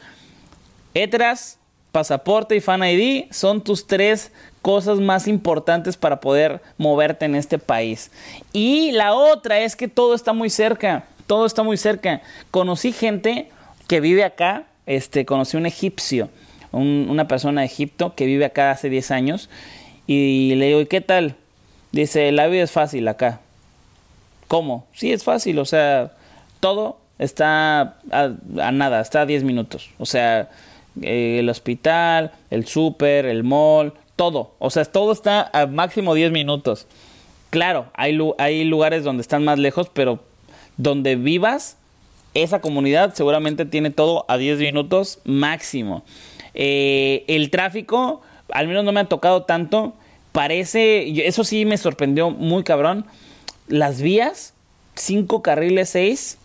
[0.95, 1.60] ETRAS,
[1.91, 4.32] pasaporte y Fan ID son tus tres
[4.63, 8.10] cosas más importantes para poder moverte en este país.
[8.54, 12.24] Y la otra es que todo está muy cerca, todo está muy cerca.
[12.50, 13.50] Conocí gente
[13.88, 16.30] que vive acá, este, conocí un egipcio,
[16.71, 19.47] una persona de Egipto que vive acá hace 10 años
[20.08, 21.36] y le digo, ¿y qué tal?
[21.91, 23.41] Dice, la vida es fácil acá.
[24.52, 24.86] ¿Cómo?
[24.92, 26.12] Sí, es fácil, o sea,
[26.60, 28.32] todo está a,
[28.74, 29.92] nada, está a 10 minutos.
[29.98, 30.50] O sea,
[31.02, 34.54] eh, el hospital, el súper, el mall, todo.
[34.60, 36.86] O sea, todo está a máximo 10 minutos.
[37.50, 40.20] Claro, hay, lugares donde están más lejos, pero
[40.76, 41.78] donde vivas,
[42.34, 46.04] esa comunidad seguramente tiene todo a 10 minutos máximo.
[46.56, 49.94] Eh, el tráfico, al menos no me ha tocado tanto.
[50.34, 53.06] Parece, eso sí me sorprendió muy cabrón
[53.71, 54.53] las vías,
[54.95, 56.38] cinco carriles, seis,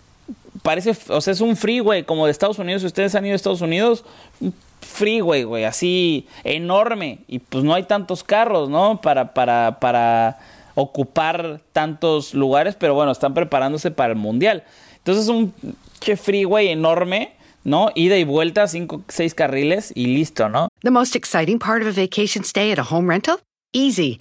[0.62, 2.82] parece, o sea, es un freeway como de Estados Unidos.
[2.82, 4.04] Si ustedes han ido a Estados Unidos,
[4.40, 7.18] un freeway, güey, así enorme.
[7.28, 9.00] Y pues no hay tantos carros, ¿no?
[9.00, 10.38] Para, para, para
[10.74, 14.64] ocupar tantos lugares, pero bueno, están preparándose para el mundial.
[14.98, 15.52] Entonces, un
[16.00, 17.32] che freeway enorme.
[17.64, 17.90] ¿no?
[17.96, 20.68] Ida y vuelta, cinco, seis carriles y listo, ¿no?
[20.82, 23.40] The most exciting part of a vacation stay at a home rental?
[23.72, 24.20] Easy.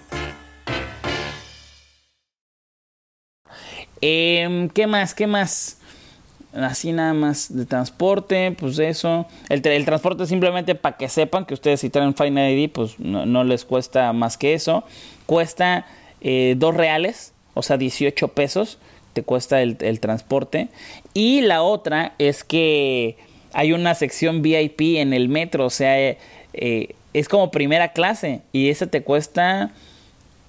[4.01, 5.13] Eh, ¿Qué más?
[5.13, 5.77] ¿Qué más?
[6.53, 9.25] Así nada más de transporte, pues eso.
[9.47, 13.63] El, transporte simplemente para que sepan que ustedes si traen Fine ID, pues no, les
[13.63, 14.83] cuesta más que eso.
[15.25, 15.85] Cuesta
[16.19, 18.79] eh, dos reales, o sea, 18 pesos
[19.13, 20.69] te cuesta el, transporte.
[21.13, 23.17] Y la otra es que
[23.53, 28.69] hay una sección VIP en el metro, o sea, eh, es como primera clase y
[28.69, 29.71] esa te cuesta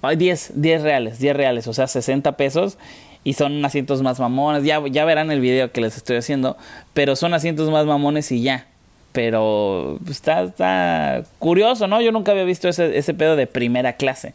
[0.01, 2.77] 10, 10 reales, 10 reales, o sea, 60 pesos
[3.23, 4.63] y son asientos más mamones.
[4.63, 6.57] Ya, ya verán el video que les estoy haciendo,
[6.93, 8.67] pero son asientos más mamones y ya.
[9.11, 12.01] Pero está, está curioso, ¿no?
[12.01, 14.33] Yo nunca había visto ese, ese pedo de primera clase.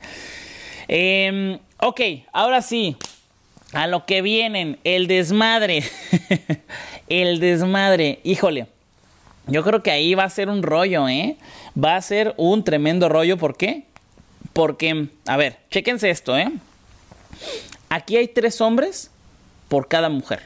[0.87, 2.01] Eh, ok,
[2.33, 2.97] ahora sí,
[3.73, 5.83] a lo que vienen, el desmadre.
[7.09, 8.67] el desmadre, híjole.
[9.47, 11.37] Yo creo que ahí va a ser un rollo, ¿eh?
[11.83, 13.37] Va a ser un tremendo rollo.
[13.37, 13.85] ¿Por qué?
[14.53, 16.51] Porque, a ver, chéquense esto, ¿eh?
[17.89, 19.11] Aquí hay tres hombres
[19.69, 20.43] por cada mujer.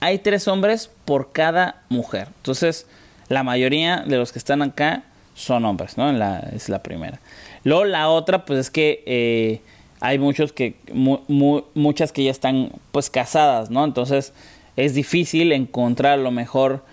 [0.00, 2.28] Hay tres hombres por cada mujer.
[2.36, 2.86] Entonces,
[3.28, 5.04] la mayoría de los que están acá
[5.34, 6.12] son hombres, ¿no?
[6.12, 7.20] La, es la primera.
[7.62, 9.60] Luego, la otra, pues es que eh,
[10.00, 13.84] hay muchos que, muchas que ya están, pues, casadas, ¿no?
[13.84, 14.32] Entonces,
[14.76, 16.84] es difícil encontrar a lo mejor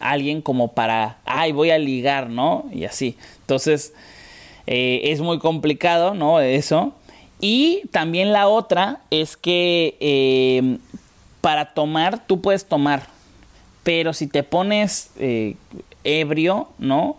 [0.00, 2.64] alguien como para, ay, voy a ligar, ¿no?
[2.72, 3.16] Y así.
[3.40, 3.92] Entonces,
[4.66, 6.40] eh, es muy complicado, ¿no?
[6.40, 6.94] Eso.
[7.46, 10.78] Y también la otra es que eh,
[11.42, 13.06] para tomar, tú puedes tomar,
[13.82, 15.56] Pero si te pones eh,
[16.04, 17.18] ebrio, ¿no?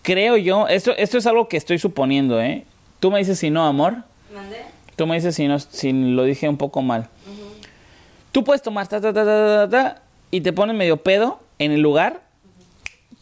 [0.00, 2.64] Creo yo, esto, esto es algo que estoy suponiendo, ¿eh?
[3.00, 3.96] Tú me dices si no, amor.
[4.34, 4.62] ¿Mandé?
[4.96, 7.10] Tú me dices si no, si lo dije un poco mal.
[8.32, 11.72] Tú puedes tomar ta, ta, ta, ta, ta, ta, y te pones medio pedo en
[11.72, 12.22] el lugar,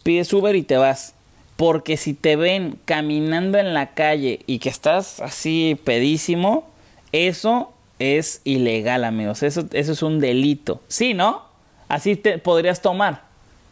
[0.04, 1.16] pides Uber y te vas.
[1.56, 6.68] Porque si te ven caminando en la calle y que estás así pedísimo,
[7.12, 9.42] eso es ilegal, amigos.
[9.44, 10.80] Eso, eso es un delito.
[10.88, 11.42] Sí, ¿no?
[11.88, 13.22] Así te podrías tomar.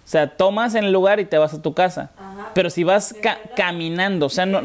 [0.05, 2.11] O sea, tomas en el lugar y te vas a tu casa.
[2.18, 2.51] Ajá.
[2.55, 4.61] Pero si vas ca- caminando, o sea, no...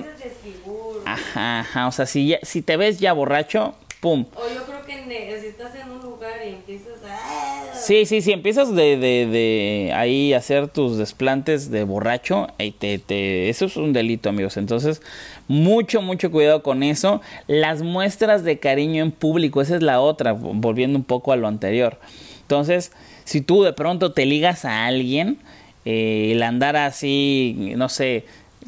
[1.05, 1.87] Ajá, ajá.
[1.87, 4.25] O sea, si, ya- si te ves ya borracho, pum.
[4.35, 6.96] O yo creo que si estás en un lugar y empiezas.
[7.87, 12.71] Sí, sí, sí, empiezas de, de, de ahí a hacer tus desplantes de borracho, y
[12.71, 14.57] te, te, eso es un delito, amigos.
[14.57, 15.01] Entonces,
[15.47, 17.21] mucho, mucho cuidado con eso.
[17.47, 21.47] Las muestras de cariño en público, esa es la otra, volviendo un poco a lo
[21.47, 21.97] anterior.
[22.41, 22.91] Entonces,
[23.23, 25.37] si tú de pronto te ligas a alguien,
[25.85, 28.25] eh, el andar así, no sé,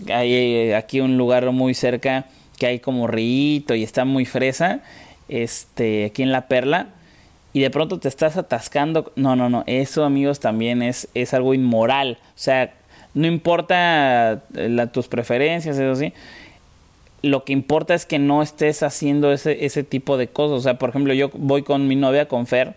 [0.08, 4.80] hay eh, aquí un lugar muy cerca que hay como río y está muy fresa,
[5.28, 6.94] este, aquí en La Perla,
[7.54, 9.12] y de pronto te estás atascando.
[9.16, 9.64] No, no, no.
[9.66, 12.18] Eso, amigos, también es, es algo inmoral.
[12.22, 12.74] O sea,
[13.14, 16.14] no importa eh, tus preferencias, eso sí.
[17.22, 20.60] Lo que importa es que no estés haciendo ese, ese tipo de cosas.
[20.60, 22.76] O sea, por ejemplo, yo voy con mi novia, con Fer,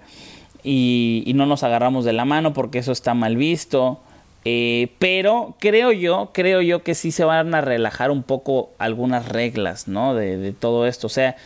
[0.64, 4.00] y, y no nos agarramos de la mano porque eso está mal visto.
[4.44, 9.28] Eh, pero creo yo, creo yo que sí se van a relajar un poco algunas
[9.28, 10.14] reglas, ¿no?
[10.14, 11.06] De, de todo esto.
[11.06, 11.36] O sea,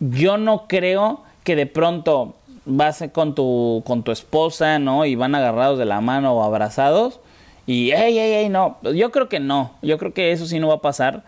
[0.00, 2.34] yo no creo que de pronto
[2.64, 5.04] vas con tu, con tu esposa, ¿no?
[5.04, 7.20] Y van agarrados de la mano o abrazados.
[7.66, 8.78] Y, ey, ey, ey, no.
[8.82, 9.72] Yo creo que no.
[9.82, 11.24] Yo creo que eso sí no va a pasar.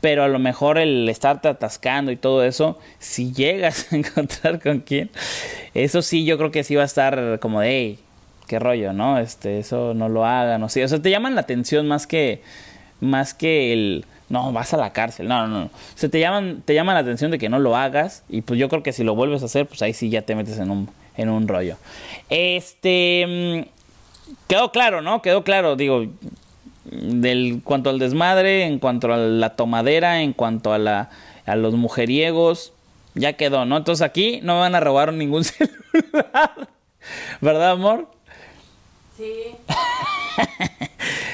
[0.00, 4.80] Pero a lo mejor el estarte atascando y todo eso, si llegas a encontrar con
[4.80, 5.10] quién,
[5.74, 7.98] eso sí, yo creo que sí va a estar como de, hey,
[8.46, 9.18] qué rollo, ¿no?
[9.18, 10.82] Este, eso no lo hagan, o sí.
[10.82, 12.42] O sea, te llaman la atención más que,
[13.00, 15.64] más que el, no, vas a la cárcel, no, no, no.
[15.66, 18.58] O sea, te llaman, te llaman la atención de que no lo hagas y pues
[18.58, 20.70] yo creo que si lo vuelves a hacer, pues ahí sí ya te metes en
[20.70, 21.76] un, en un rollo.
[22.30, 25.20] Este, mm, quedó claro, ¿no?
[25.20, 26.06] Quedó claro, digo,
[26.84, 31.10] del cuanto al desmadre, en cuanto a la tomadera, en cuanto a la
[31.46, 32.72] a los mujeriegos,
[33.14, 33.76] ya quedó, ¿no?
[33.76, 36.68] Entonces aquí no me van a robar ningún celular.
[37.40, 38.08] ¿Verdad, amor?
[39.16, 39.32] Sí,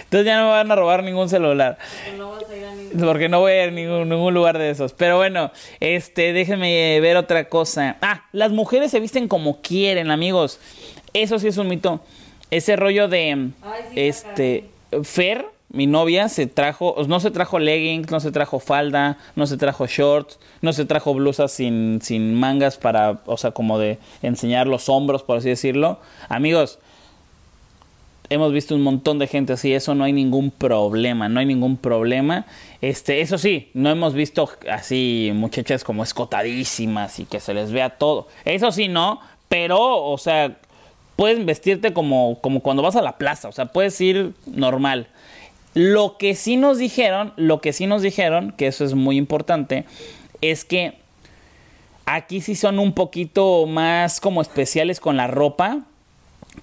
[0.05, 1.79] Entonces ya no me van a robar ningún celular.
[2.05, 2.66] pues no vas a ir.
[3.05, 4.93] Porque no voy a ir a ningún, ningún lugar de esos.
[4.93, 7.97] Pero bueno, este, déjenme ver otra cosa.
[8.01, 10.61] Ah, las mujeres se visten como quieren, amigos.
[11.13, 12.01] Eso sí es un mito.
[12.51, 14.65] Ese rollo de Ay, sí, este
[15.03, 19.57] Fer, mi novia, se trajo, no se trajo leggings, no se trajo falda, no se
[19.57, 24.69] trajo shorts, no se trajo blusas sin, sin mangas para, o sea, como de enseñar
[24.69, 25.99] los hombros, por así decirlo.
[26.29, 26.79] Amigos,
[28.29, 31.77] hemos visto un montón de gente así, eso no hay ningún problema, no hay ningún
[31.77, 32.47] problema.
[32.81, 37.91] Este, eso sí, no hemos visto así muchachas como escotadísimas y que se les vea
[37.91, 38.29] todo.
[38.45, 40.57] Eso sí, no, pero, o sea,
[41.17, 45.09] puedes vestirte como, como cuando vas a la plaza, o sea, puedes ir normal.
[45.75, 49.85] Lo que sí nos dijeron, lo que sí nos dijeron, que eso es muy importante,
[50.41, 50.95] es que
[52.07, 55.85] aquí sí son un poquito más como especiales con la ropa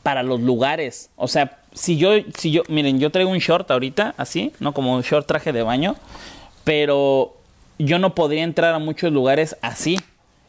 [0.02, 1.10] para los lugares.
[1.16, 4.74] O sea, si yo, si yo, miren, yo traigo un short ahorita, así, ¿no?
[4.74, 5.96] Como un short traje de baño,
[6.64, 7.36] pero
[7.80, 10.00] yo no podría entrar a muchos lugares así.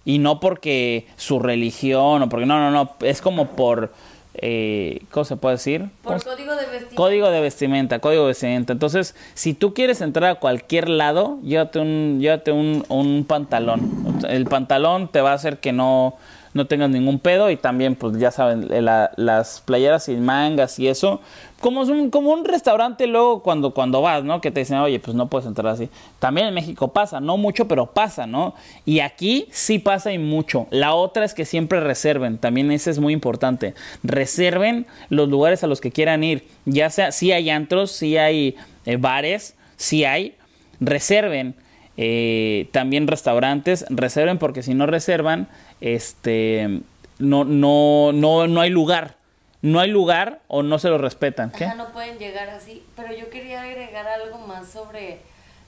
[0.06, 3.94] Y no porque su religión o porque, no, no, no, es como por,
[4.34, 5.88] eh, ¿cómo se puede decir?
[6.02, 6.94] ¿Cómo Por código de vestimenta.
[6.94, 8.74] Código de vestimenta, código de vestimenta.
[8.74, 14.20] Entonces, si tú quieres entrar a cualquier lado, llévate un, llévate un, un pantalón.
[14.28, 16.18] El pantalón te va a hacer que no,
[16.54, 20.88] no tengas ningún pedo y también, pues ya saben, la- las playeras sin mangas y
[20.88, 21.20] eso.
[21.60, 24.40] Como un, como un restaurante luego cuando, cuando vas, ¿no?
[24.40, 25.88] Que te dicen, oye, pues no puedes entrar así.
[26.18, 28.54] También en México pasa, no mucho, pero pasa, ¿no?
[28.84, 30.66] Y aquí sí pasa y mucho.
[30.70, 33.74] La otra es que siempre reserven, también ese es muy importante.
[34.02, 36.46] Reserven los lugares a los que quieran ir.
[36.66, 40.34] Ya sea, si hay antros, si hay eh, bares, si hay,
[40.80, 41.54] reserven.
[41.96, 45.48] Eh, también restaurantes, reserven porque si no reservan,
[45.80, 46.80] este,
[47.18, 49.16] no, no, no, no hay lugar.
[49.62, 51.50] No hay lugar o no se lo respetan.
[51.50, 51.64] ¿Qué?
[51.64, 52.82] Ajá, no pueden llegar así.
[52.96, 55.20] Pero yo quería agregar algo más sobre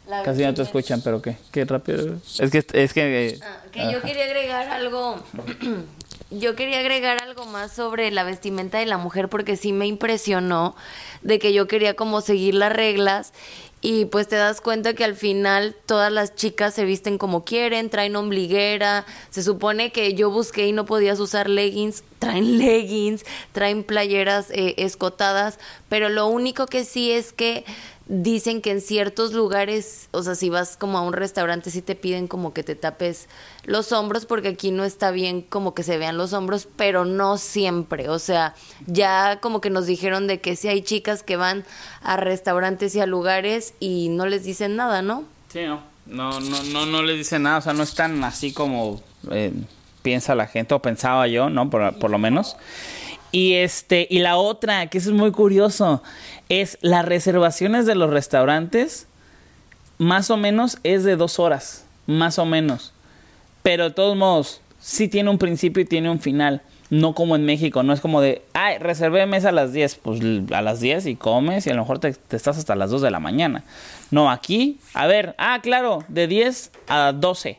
[0.07, 2.17] la Casi no te escuchan, pero qué, qué rápido.
[2.39, 3.29] Es que, es que.
[3.29, 5.17] eh, Ah, que yo quería agregar algo
[6.31, 10.77] yo quería agregar algo más sobre la vestimenta de la mujer porque sí me impresionó
[11.23, 13.33] de que yo quería como seguir las reglas
[13.81, 17.91] y pues te das cuenta que al final todas las chicas se visten como quieren,
[17.91, 23.85] traen ombliguera, se supone que yo busqué y no podías usar leggings, traen leggings, traen
[23.85, 25.59] playeras eh, escotadas,
[25.89, 27.65] pero lo único que sí es que
[28.09, 31.95] dicen que en ciertos lugares, o sea, si vas como a un restaurante, sí te
[31.95, 33.29] piden como que te tapes
[33.65, 37.37] los hombros, porque aquí no está bien como que se vean los hombros, pero no
[37.37, 38.09] siempre.
[38.09, 38.55] O sea,
[38.87, 41.65] ya como que nos dijeron de que sí hay chicas que van
[42.03, 45.25] a restaurantes y a lugares y no les dicen nada, ¿no?
[45.53, 45.97] Sí, no.
[46.07, 49.03] No, no, no, no les dicen nada, o sea, no están así como
[49.33, 49.53] eh,
[50.03, 51.69] piensa la gente, o pensaba yo, ¿no?
[51.69, 52.57] Por, por lo menos.
[53.33, 56.03] Y este, y la otra, que eso es muy curioso,
[56.49, 59.07] es las reservaciones de los restaurantes,
[59.99, 62.93] más o menos es de dos horas, más o menos.
[63.63, 66.63] Pero de todos modos, sí tiene un principio y tiene un final.
[66.89, 70.21] No como en México, no es como de, ay, reservé mesa a las 10, pues
[70.53, 73.03] a las 10 y comes y a lo mejor te, te estás hasta las 2
[73.03, 73.65] de la mañana.
[74.13, 77.59] No, aquí, a ver, ah, claro, de 10 a 12.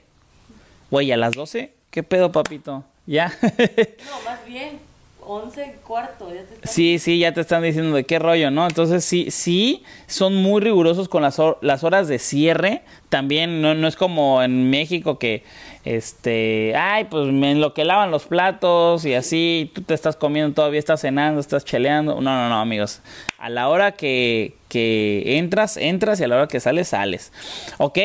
[0.90, 2.86] Güey, a las 12, ¿qué pedo, papito?
[3.06, 3.34] ¿Ya?
[3.42, 4.80] no, más bien,
[5.28, 6.34] 11 cuarto.
[6.34, 6.72] Ya te están...
[6.72, 8.66] Sí, sí, ya te están diciendo de qué rollo, ¿no?
[8.66, 12.82] Entonces sí, sí, son muy rigurosos con las, las horas de cierre.
[13.10, 15.44] También no, no es como en México que,
[15.84, 20.56] este, ay, pues en lo que lavan los platos y así, tú te estás comiendo
[20.56, 22.16] todavía, estás cenando, estás cheleando.
[22.16, 23.02] No, no, no, amigos.
[23.38, 27.34] A la hora que, que entras, entras y a la hora que sales, sales.
[27.78, 28.00] ¿Ok?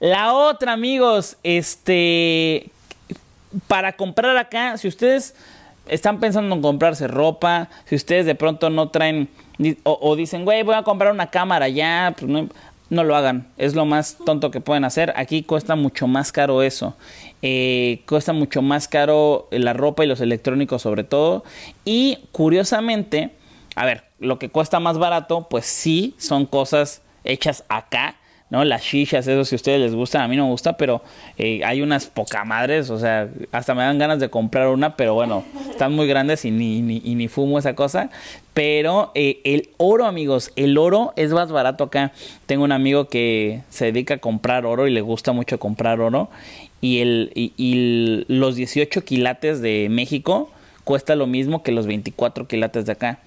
[0.00, 2.68] La otra, amigos, este,
[3.68, 5.34] para comprar acá, si ustedes
[5.86, 9.28] están pensando en comprarse ropa, si ustedes de pronto no traen
[9.84, 12.30] o, o dicen, güey, voy a comprar una cámara ya, pues
[12.90, 15.12] no, lo hagan, es lo más tonto que pueden hacer.
[15.16, 16.96] Aquí cuesta mucho más caro eso,
[17.42, 21.44] eh, cuesta mucho más caro la ropa y los electrónicos sobre todo.
[21.84, 23.30] Y curiosamente,
[23.74, 28.16] a ver, lo que cuesta más barato, pues sí, son cosas hechas acá
[28.50, 28.64] ¿no?
[28.64, 31.02] Las shishas, eso si a ustedes les gustan, a mí no me gusta, pero
[31.38, 35.14] eh, hay unas poca madres, o sea, hasta me dan ganas de comprar una, pero
[35.14, 38.10] bueno, están muy grandes y ni, y ni fumo esa cosa.
[38.52, 42.12] Pero eh, el oro, amigos, el oro es más barato acá.
[42.46, 46.30] Tengo un amigo que se dedica a comprar oro y le gusta mucho comprar oro.
[46.80, 50.50] Y, el, y los 18 quilates de México
[50.84, 53.18] cuesta lo mismo que los 24 quilates de acá.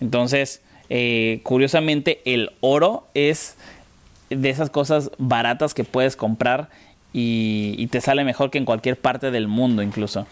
[0.00, 0.60] Entonces,
[0.90, 3.56] eh, curiosamente, el oro es
[4.30, 6.68] de esas cosas baratas que puedes comprar
[7.16, 10.26] y, te sale mejor que en cualquier parte del mundo incluso.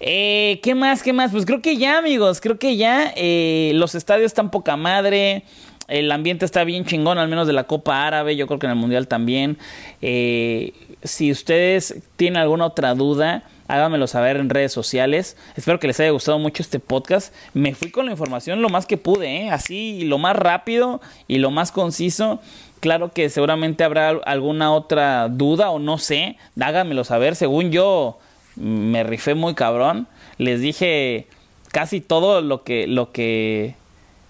[0.00, 1.02] Eh, ¿Qué más?
[1.04, 1.30] ¿Qué más?
[1.30, 5.44] Pues creo que ya amigos, creo que ya eh, los estadios están poca madre.
[5.86, 8.72] El ambiente está bien chingón, al menos de la Copa Árabe, yo creo que en
[8.72, 9.56] el Mundial también.
[10.02, 10.72] Eh,
[11.04, 15.36] si ustedes tienen alguna otra duda, háganmelo saber en redes sociales.
[15.56, 17.34] Espero que les haya gustado mucho este podcast.
[17.54, 19.50] Me fui con la información lo más que pude, ¿eh?
[19.50, 22.40] así lo más rápido y lo más conciso.
[22.80, 26.36] Claro que seguramente habrá alguna otra duda o no sé.
[26.60, 27.34] Háganmelo saber.
[27.36, 28.18] Según yo
[28.56, 30.06] me rifé muy cabrón.
[30.38, 31.26] Les dije
[31.72, 33.74] casi todo lo que lo que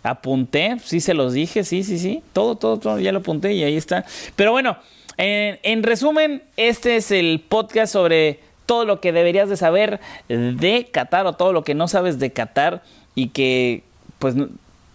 [0.03, 0.76] apunté.
[0.82, 2.22] Sí se los dije, sí, sí, sí.
[2.32, 2.99] Todo, todo, todo.
[3.01, 4.05] Ya lo apunté y ahí está.
[4.37, 4.76] Pero bueno,
[5.16, 10.89] en, en resumen, este es el podcast sobre todo lo que deberías de saber de
[10.93, 12.83] Qatar o todo lo que no sabes de Qatar
[13.14, 13.83] y que
[14.19, 14.35] pues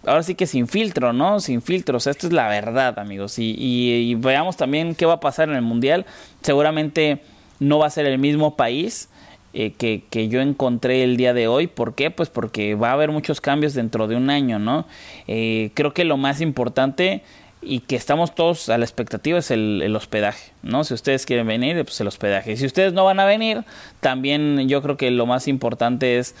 [0.06, 1.40] ahora sí que sin filtro, ¿no?
[1.40, 2.06] Sin filtros.
[2.06, 3.38] Esto es la verdad, amigos.
[3.38, 6.06] Y, y, veamos también qué va a pasar en el Mundial.
[6.42, 7.22] Seguramente
[7.60, 9.08] no va a ser el mismo país
[9.54, 11.66] eh, que, que, yo encontré el día de hoy.
[11.66, 12.10] ¿Por qué?
[12.10, 14.86] Pues porque va a haber muchos cambios dentro de un año, ¿no?
[15.28, 17.22] Eh, creo que lo más importante
[17.62, 20.84] y que estamos todos a la expectativa es el, el, hospedaje, ¿no?
[20.84, 22.56] Si ustedes quieren venir, pues el hospedaje.
[22.56, 23.64] Si ustedes no van a venir,
[24.00, 26.34] también yo creo que lo más importante es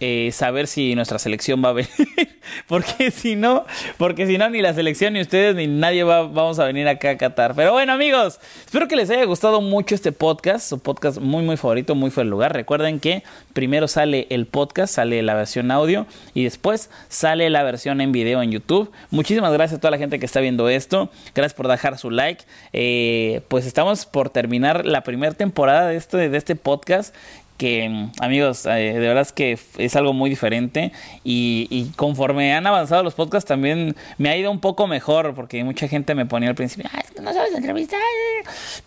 [0.00, 1.90] eh, saber si nuestra selección va a venir.
[2.68, 6.58] porque si no, porque si no, ni la selección, ni ustedes, ni nadie va, vamos
[6.58, 7.54] a venir acá a Qatar.
[7.54, 10.68] Pero bueno, amigos, espero que les haya gustado mucho este podcast.
[10.68, 12.52] Su podcast muy, muy favorito, muy fue el lugar.
[12.52, 13.22] Recuerden que
[13.52, 18.42] primero sale el podcast, sale la versión audio y después sale la versión en video
[18.42, 18.90] en YouTube.
[19.10, 21.10] Muchísimas gracias a toda la gente que está viendo esto.
[21.34, 22.44] Gracias por dejar su like.
[22.72, 27.14] Eh, pues estamos por terminar la primera temporada de este, de este podcast
[27.58, 30.92] que amigos, eh, de verdad es que es algo muy diferente
[31.24, 35.62] y, y, conforme han avanzado los podcasts también me ha ido un poco mejor porque
[35.64, 36.88] mucha gente me ponía al principio,
[37.20, 38.00] no sabes entrevistar.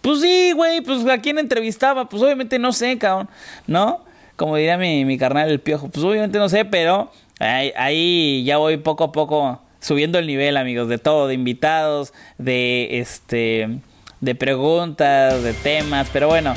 [0.01, 3.29] Pues sí, güey, pues a quién entrevistaba, pues obviamente no sé, cabrón,
[3.67, 3.99] ¿no?
[4.37, 8.57] Como diría mi, mi carnal el piojo, pues obviamente no sé, pero ahí, ahí ya
[8.57, 13.81] voy poco a poco subiendo el nivel, amigos, de todo, de invitados, de este
[14.21, 16.53] de preguntas, de temas, pero bueno,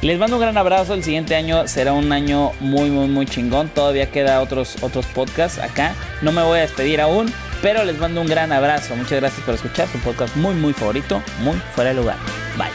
[0.00, 0.94] Les mando un gran abrazo.
[0.94, 3.68] El siguiente año será un año muy, muy, muy chingón.
[3.68, 5.94] Todavía queda otros, otros podcasts acá.
[6.22, 7.32] No me voy a despedir aún,
[7.62, 8.94] pero les mando un gran abrazo.
[8.94, 9.88] Muchas gracias por escuchar.
[9.88, 12.16] Su podcast muy, muy favorito, muy fuera de lugar.
[12.56, 12.70] Bye.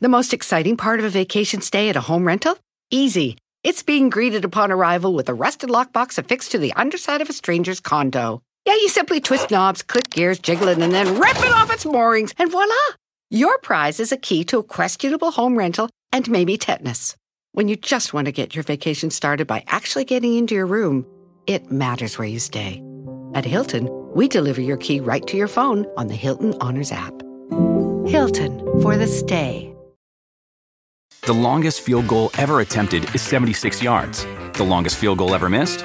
[0.00, 2.58] The most exciting part of a vacation stay at a home rental?
[2.90, 3.36] Easy.
[3.64, 7.32] It's being greeted upon arrival with a rusted lockbox affixed to the underside of a
[7.32, 8.42] stranger's condo.
[8.64, 11.84] Yeah, you simply twist knobs, click gears, jiggle it, and then rip it off its
[11.84, 12.74] moorings, and voila!
[13.28, 17.16] Your prize is a key to a questionable home rental and maybe tetanus.
[17.52, 21.04] When you just want to get your vacation started by actually getting into your room,
[21.46, 22.82] it matters where you stay.
[23.34, 27.14] At Hilton, we deliver your key right to your phone on the Hilton Honors app.
[28.06, 29.74] Hilton for the stay.
[31.22, 34.24] The longest field goal ever attempted is 76 yards.
[34.54, 35.84] The longest field goal ever missed?